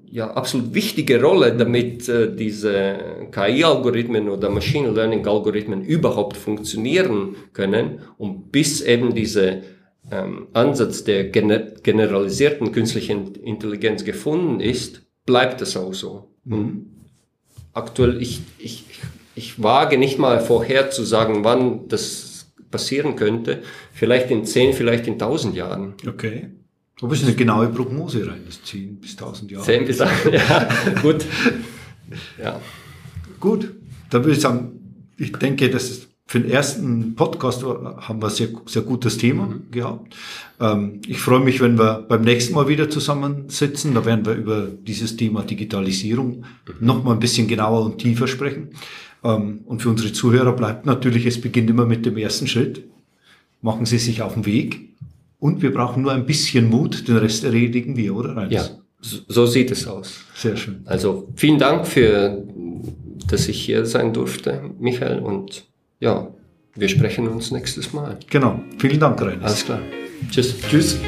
ja, 0.07 0.31
absolut 0.31 0.73
wichtige 0.73 1.21
Rolle, 1.21 1.55
damit 1.55 2.09
äh, 2.09 2.35
diese 2.35 3.27
KI-Algorithmen 3.31 4.31
oder 4.31 4.49
Machine 4.49 4.90
Learning-Algorithmen 4.90 5.83
überhaupt 5.83 6.38
funktionieren 6.38 7.37
können. 7.53 8.01
Und 8.16 8.53
bis 8.53 8.81
eben 8.81 9.14
diese 9.14 9.64
ähm, 10.11 10.47
Ansatz 10.55 11.05
der 11.05 11.25
gener 11.25 11.59
generalisierten 11.83 12.73
künstlichen 12.73 13.35
Intelligenz 13.35 14.03
gefunden 14.03 14.61
ist, 14.61 15.03
bleibt 15.27 15.61
es 15.61 15.77
auch 15.77 15.93
so. 15.93 16.30
Mhm. 16.44 16.87
Aktuell, 17.72 18.20
ich, 18.20 18.42
ich, 18.59 18.85
ich 19.35 19.62
wage 19.62 19.98
nicht 19.98 20.18
mal 20.18 20.40
vorher 20.40 20.90
zu 20.90 21.05
sagen, 21.05 21.44
wann 21.44 21.88
das 21.88 22.46
passieren 22.70 23.16
könnte. 23.16 23.62
Vielleicht 23.92 24.31
in 24.31 24.44
10, 24.44 24.74
vielleicht 24.74 25.07
in 25.07 25.14
1000 25.14 25.55
Jahren. 25.55 25.94
Okay. 26.07 26.50
Du 26.98 27.09
bist 27.09 27.24
eine 27.24 27.35
genaue 27.35 27.68
Prognose 27.68 28.26
rein, 28.26 28.42
das 28.44 28.62
10 28.62 29.00
bis 29.00 29.12
1000 29.12 29.50
Jahre. 29.50 29.64
10 29.64 29.87
bis 29.87 30.00
1000, 30.00 30.35
ja, 30.35 30.68
gut. 31.00 31.24
Ja. 32.42 32.61
Gut, 33.38 33.72
dann 34.11 34.22
würde 34.22 34.35
ich 34.35 34.40
sagen, 34.40 35.07
ich 35.16 35.33
denke, 35.33 35.70
das 35.70 35.90
ist 35.90 36.10
für 36.31 36.38
den 36.38 36.49
ersten 36.53 37.16
Podcast 37.16 37.64
haben 37.64 38.23
wir 38.23 38.31
sehr, 38.31 38.51
sehr 38.66 38.83
gutes 38.83 39.19
Thema 39.19 39.47
mhm. 39.47 39.73
gehabt. 39.73 40.14
Ähm, 40.61 41.01
ich 41.09 41.19
freue 41.19 41.40
mich, 41.40 41.61
wenn 41.61 41.77
wir 41.77 42.07
beim 42.09 42.23
nächsten 42.23 42.55
Mal 42.55 42.69
wieder 42.69 42.88
zusammensitzen. 42.88 43.95
Da 43.95 44.05
werden 44.05 44.25
wir 44.25 44.35
über 44.35 44.69
dieses 44.69 45.16
Thema 45.16 45.43
Digitalisierung 45.43 46.45
mhm. 46.69 46.87
noch 46.87 47.03
mal 47.03 47.14
ein 47.14 47.19
bisschen 47.19 47.49
genauer 47.49 47.85
und 47.85 47.99
tiefer 47.99 48.29
sprechen. 48.29 48.69
Ähm, 49.25 49.62
und 49.66 49.83
für 49.83 49.88
unsere 49.88 50.12
Zuhörer 50.12 50.53
bleibt 50.53 50.87
natürlich, 50.87 51.27
es 51.27 51.40
beginnt 51.40 51.69
immer 51.69 51.85
mit 51.85 52.07
dem 52.07 52.16
ersten 52.16 52.47
Schritt. 52.47 52.85
Machen 53.61 53.85
Sie 53.85 53.99
sich 53.99 54.23
auf 54.23 54.35
den 54.35 54.47
Weg. 54.47 54.88
Und 55.40 55.62
wir 55.62 55.75
brauchen 55.75 56.05
nur 56.05 56.12
ein 56.12 56.27
bisschen 56.27 56.71
Mut, 56.71 57.09
den 57.09 57.16
Rest 57.16 57.43
erledigen 57.43 57.97
wir, 57.97 58.14
oder? 58.14 58.37
Reins? 58.37 58.53
Ja, 58.53 58.69
so 59.01 59.47
sieht 59.47 59.73
es 59.73 59.85
aus. 59.85 60.21
Sehr 60.37 60.57
schön. 60.57 60.83
Also 60.85 61.29
vielen 61.35 61.59
Dank 61.59 61.88
für, 61.88 62.47
dass 63.27 63.49
ich 63.49 63.61
hier 63.61 63.85
sein 63.85 64.12
durfte, 64.12 64.71
Michael, 64.79 65.19
und 65.19 65.64
ja, 66.01 66.29
wir 66.75 66.89
sprechen 66.89 67.29
uns 67.29 67.51
nächstes 67.51 67.93
Mal. 67.93 68.19
Genau. 68.29 68.61
Vielen 68.79 68.99
Dank, 68.99 69.21
Rainer. 69.21 69.45
Alles 69.45 69.65
klar. 69.65 69.81
Tschüss. 70.31 70.59
Tschüss. 70.69 70.99